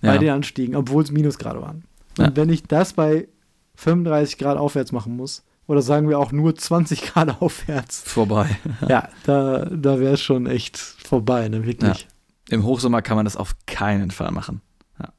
[0.00, 0.12] ja.
[0.12, 1.84] bei den Anstiegen, obwohl es Minusgrade waren.
[2.18, 2.36] Und ja.
[2.36, 3.28] wenn ich das bei
[3.76, 8.02] 35 Grad aufwärts machen muss, oder sagen wir auch nur 20 Grad aufwärts.
[8.04, 8.58] Vorbei.
[8.88, 11.64] ja, da, da wäre es schon echt vorbei, ne?
[11.64, 12.02] Wirklich.
[12.02, 12.54] Ja.
[12.54, 14.60] Im Hochsommer kann man das auf keinen Fall machen.
[14.98, 15.12] Ja.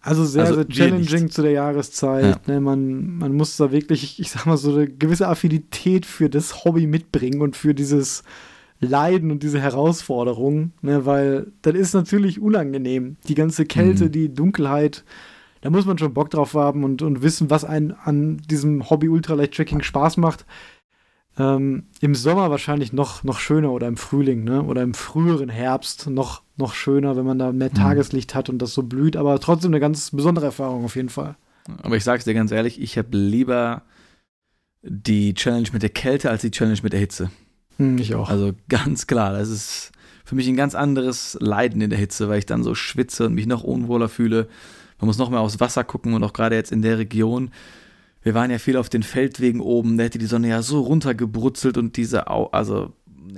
[0.00, 2.24] Also sehr, also sehr challenging zu der Jahreszeit.
[2.24, 2.54] Ja.
[2.54, 6.64] Ne, man, man muss da wirklich, ich sag mal, so eine gewisse Affinität für das
[6.64, 8.24] Hobby mitbringen und für dieses
[8.82, 13.16] Leiden und diese Herausforderung, ne, weil das ist natürlich unangenehm.
[13.28, 14.12] Die ganze Kälte, mhm.
[14.12, 15.04] die Dunkelheit,
[15.60, 19.08] da muss man schon Bock drauf haben und, und wissen, was einen an diesem Hobby
[19.08, 20.44] Ultralight-Tracking Spaß macht.
[21.38, 24.62] Ähm, Im Sommer wahrscheinlich noch, noch schöner oder im Frühling, ne?
[24.64, 27.74] Oder im früheren Herbst noch, noch schöner, wenn man da mehr mhm.
[27.74, 31.36] Tageslicht hat und das so blüht, aber trotzdem eine ganz besondere Erfahrung auf jeden Fall.
[31.82, 33.82] Aber ich sag's dir ganz ehrlich, ich habe lieber
[34.82, 37.30] die Challenge mit der Kälte als die Challenge mit der Hitze.
[37.78, 38.28] Hm, ich auch.
[38.28, 39.92] Also ganz klar, das ist
[40.24, 43.34] für mich ein ganz anderes Leiden in der Hitze, weil ich dann so schwitze und
[43.34, 44.48] mich noch unwohler fühle.
[44.98, 47.50] Man muss noch mehr aufs Wasser gucken und auch gerade jetzt in der Region
[48.22, 51.76] wir waren ja viel auf den Feldwegen oben, da hätte die Sonne ja so runtergebrutzelt
[51.76, 52.92] und diese, Au also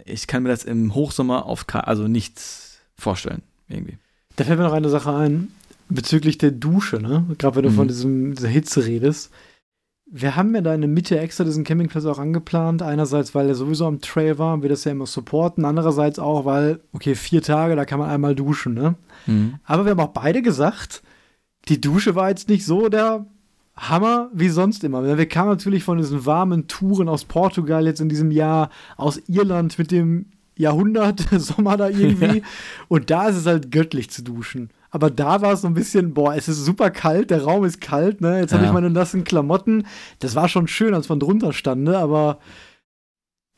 [0.05, 3.99] ich kann mir das im Hochsommer auf, also nichts vorstellen, irgendwie.
[4.37, 5.49] Da fällt mir noch eine Sache ein,
[5.89, 7.24] bezüglich der Dusche, ne?
[7.39, 7.74] Gerade wenn du mhm.
[7.74, 9.30] von diesem, dieser Hitze redest.
[10.17, 12.83] Wir haben ja da in der Mitte extra diesen Campingplatz auch angeplant.
[12.83, 15.65] Einerseits, weil er sowieso am Trail war und wir das ja immer supporten.
[15.65, 18.95] Andererseits auch, weil, okay, vier Tage, da kann man einmal duschen, ne?
[19.27, 19.55] Mhm.
[19.65, 21.03] Aber wir haben auch beide gesagt,
[21.69, 23.27] die Dusche war jetzt nicht so der
[23.77, 25.05] Hammer wie sonst immer.
[25.05, 29.79] Wir kamen natürlich von diesen warmen Touren aus Portugal jetzt in diesem Jahr, aus Irland
[29.81, 32.25] mit dem Jahrhundert Sommer da irgendwie.
[32.39, 32.43] Ja.
[32.87, 34.71] Und da ist es halt göttlich zu duschen.
[34.95, 37.80] Aber da war es so ein bisschen, boah, es ist super kalt, der Raum ist
[37.80, 38.38] kalt, ne?
[38.38, 38.59] Jetzt ja.
[38.59, 39.88] habe ich meine nassen Klamotten.
[40.20, 41.99] Das war schon schön, als man drunter stand, ne?
[41.99, 42.38] Aber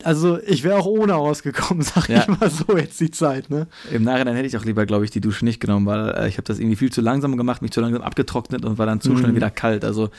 [0.03, 2.21] also ich wäre auch ohne rausgekommen, sag ja.
[2.21, 3.67] ich mal so jetzt die Zeit, ne?
[3.91, 6.37] Im Nachhinein hätte ich auch lieber, glaube ich, die Dusche nicht genommen, weil äh, ich
[6.37, 9.11] habe das irgendwie viel zu langsam gemacht, mich zu langsam abgetrocknet und war dann zu
[9.11, 9.19] mhm.
[9.19, 9.85] schnell wieder kalt.
[9.85, 10.09] Also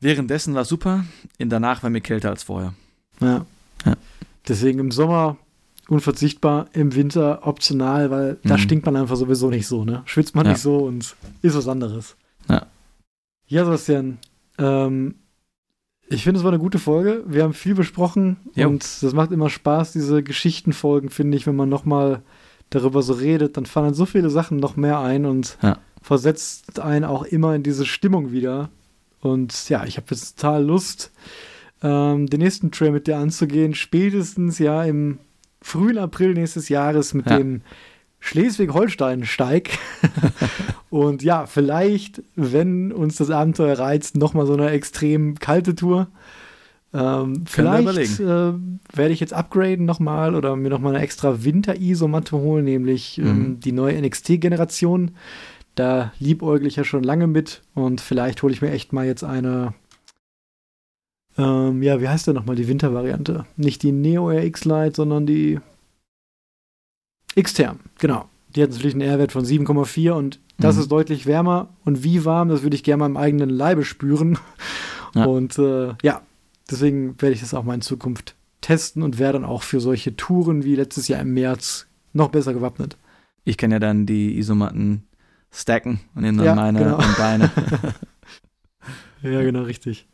[0.00, 1.04] währenddessen war es super,
[1.38, 2.74] in danach war mir kälter als vorher.
[3.20, 3.46] Ja.
[3.86, 3.94] ja.
[4.48, 5.36] Deswegen im Sommer
[5.88, 8.48] unverzichtbar, im Winter optional, weil mhm.
[8.48, 10.02] da stinkt man einfach sowieso nicht so, ne?
[10.04, 10.52] Schwitzt man ja.
[10.52, 12.16] nicht so und ist was anderes.
[12.48, 12.66] Ja.
[13.46, 14.18] Ja, Sebastian,
[14.58, 15.14] ähm,
[16.10, 17.22] ich finde, es war eine gute Folge.
[17.26, 18.68] Wir haben viel besprochen jo.
[18.68, 22.22] und das macht immer Spaß, diese Geschichtenfolgen, finde ich, wenn man nochmal
[22.70, 25.78] darüber so redet, dann fallen so viele Sachen noch mehr ein und ja.
[26.02, 28.68] versetzt einen auch immer in diese Stimmung wieder.
[29.20, 31.10] Und ja, ich habe jetzt total Lust,
[31.82, 35.18] ähm, den nächsten Trail mit dir anzugehen, spätestens ja im
[35.60, 37.38] frühen April nächstes Jahres mit ja.
[37.38, 37.62] dem
[38.20, 39.70] Schleswig-Holstein-Steig.
[40.90, 46.08] und ja, vielleicht, wenn uns das Abenteuer reizt, nochmal so eine extrem kalte Tour.
[46.94, 48.52] Ähm, vielleicht äh,
[48.94, 53.30] werde ich jetzt upgraden nochmal oder mir nochmal eine extra Winter-Isomatte holen, nämlich ähm, mhm.
[53.30, 55.10] ähm, die neue NXT-Generation.
[55.74, 59.22] Da liebäugle ich ja schon lange mit und vielleicht hole ich mir echt mal jetzt
[59.22, 59.74] eine.
[61.38, 63.46] Ähm, ja, wie heißt der nochmal, die Winter-Variante?
[63.56, 65.60] Nicht die Neo RX Lite, sondern die
[67.40, 68.28] Xterm, genau.
[68.54, 70.82] Die hat natürlich einen R-Wert von 7,4 und das mhm.
[70.82, 71.68] ist deutlich wärmer.
[71.84, 74.38] Und wie warm, das würde ich gerne mal im eigenen Leibe spüren.
[75.14, 75.24] Ja.
[75.24, 76.22] Und äh, ja,
[76.70, 80.16] deswegen werde ich das auch mal in Zukunft testen und wäre dann auch für solche
[80.16, 82.96] Touren wie letztes Jahr im März noch besser gewappnet.
[83.44, 85.04] Ich kann ja dann die Isomatten
[85.50, 86.96] stacken und nehme dann ja, meine genau.
[86.96, 87.50] und deine.
[89.22, 90.06] ja, genau, richtig.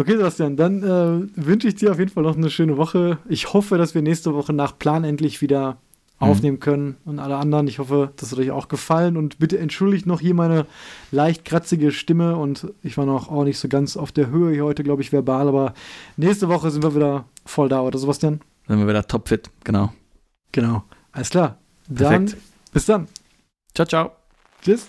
[0.00, 3.18] Okay, Sebastian, dann äh, wünsche ich dir auf jeden Fall noch eine schöne Woche.
[3.28, 5.76] Ich hoffe, dass wir nächste Woche nach Plan endlich wieder
[6.20, 6.26] Mhm.
[6.28, 7.66] aufnehmen können und alle anderen.
[7.66, 10.66] Ich hoffe, das hat euch auch gefallen und bitte entschuldigt noch hier meine
[11.10, 14.64] leicht kratzige Stimme und ich war noch auch nicht so ganz auf der Höhe hier
[14.64, 15.74] heute, glaube ich, verbal, aber
[16.16, 18.40] nächste Woche sind wir wieder voll da, oder Sebastian?
[18.68, 19.92] Sind wir wieder topfit, genau.
[20.52, 20.82] Genau,
[21.12, 21.56] alles klar.
[21.88, 22.36] Dann, Perfekt.
[22.72, 23.08] bis dann.
[23.74, 24.12] Ciao, ciao.
[24.62, 24.88] Tschüss.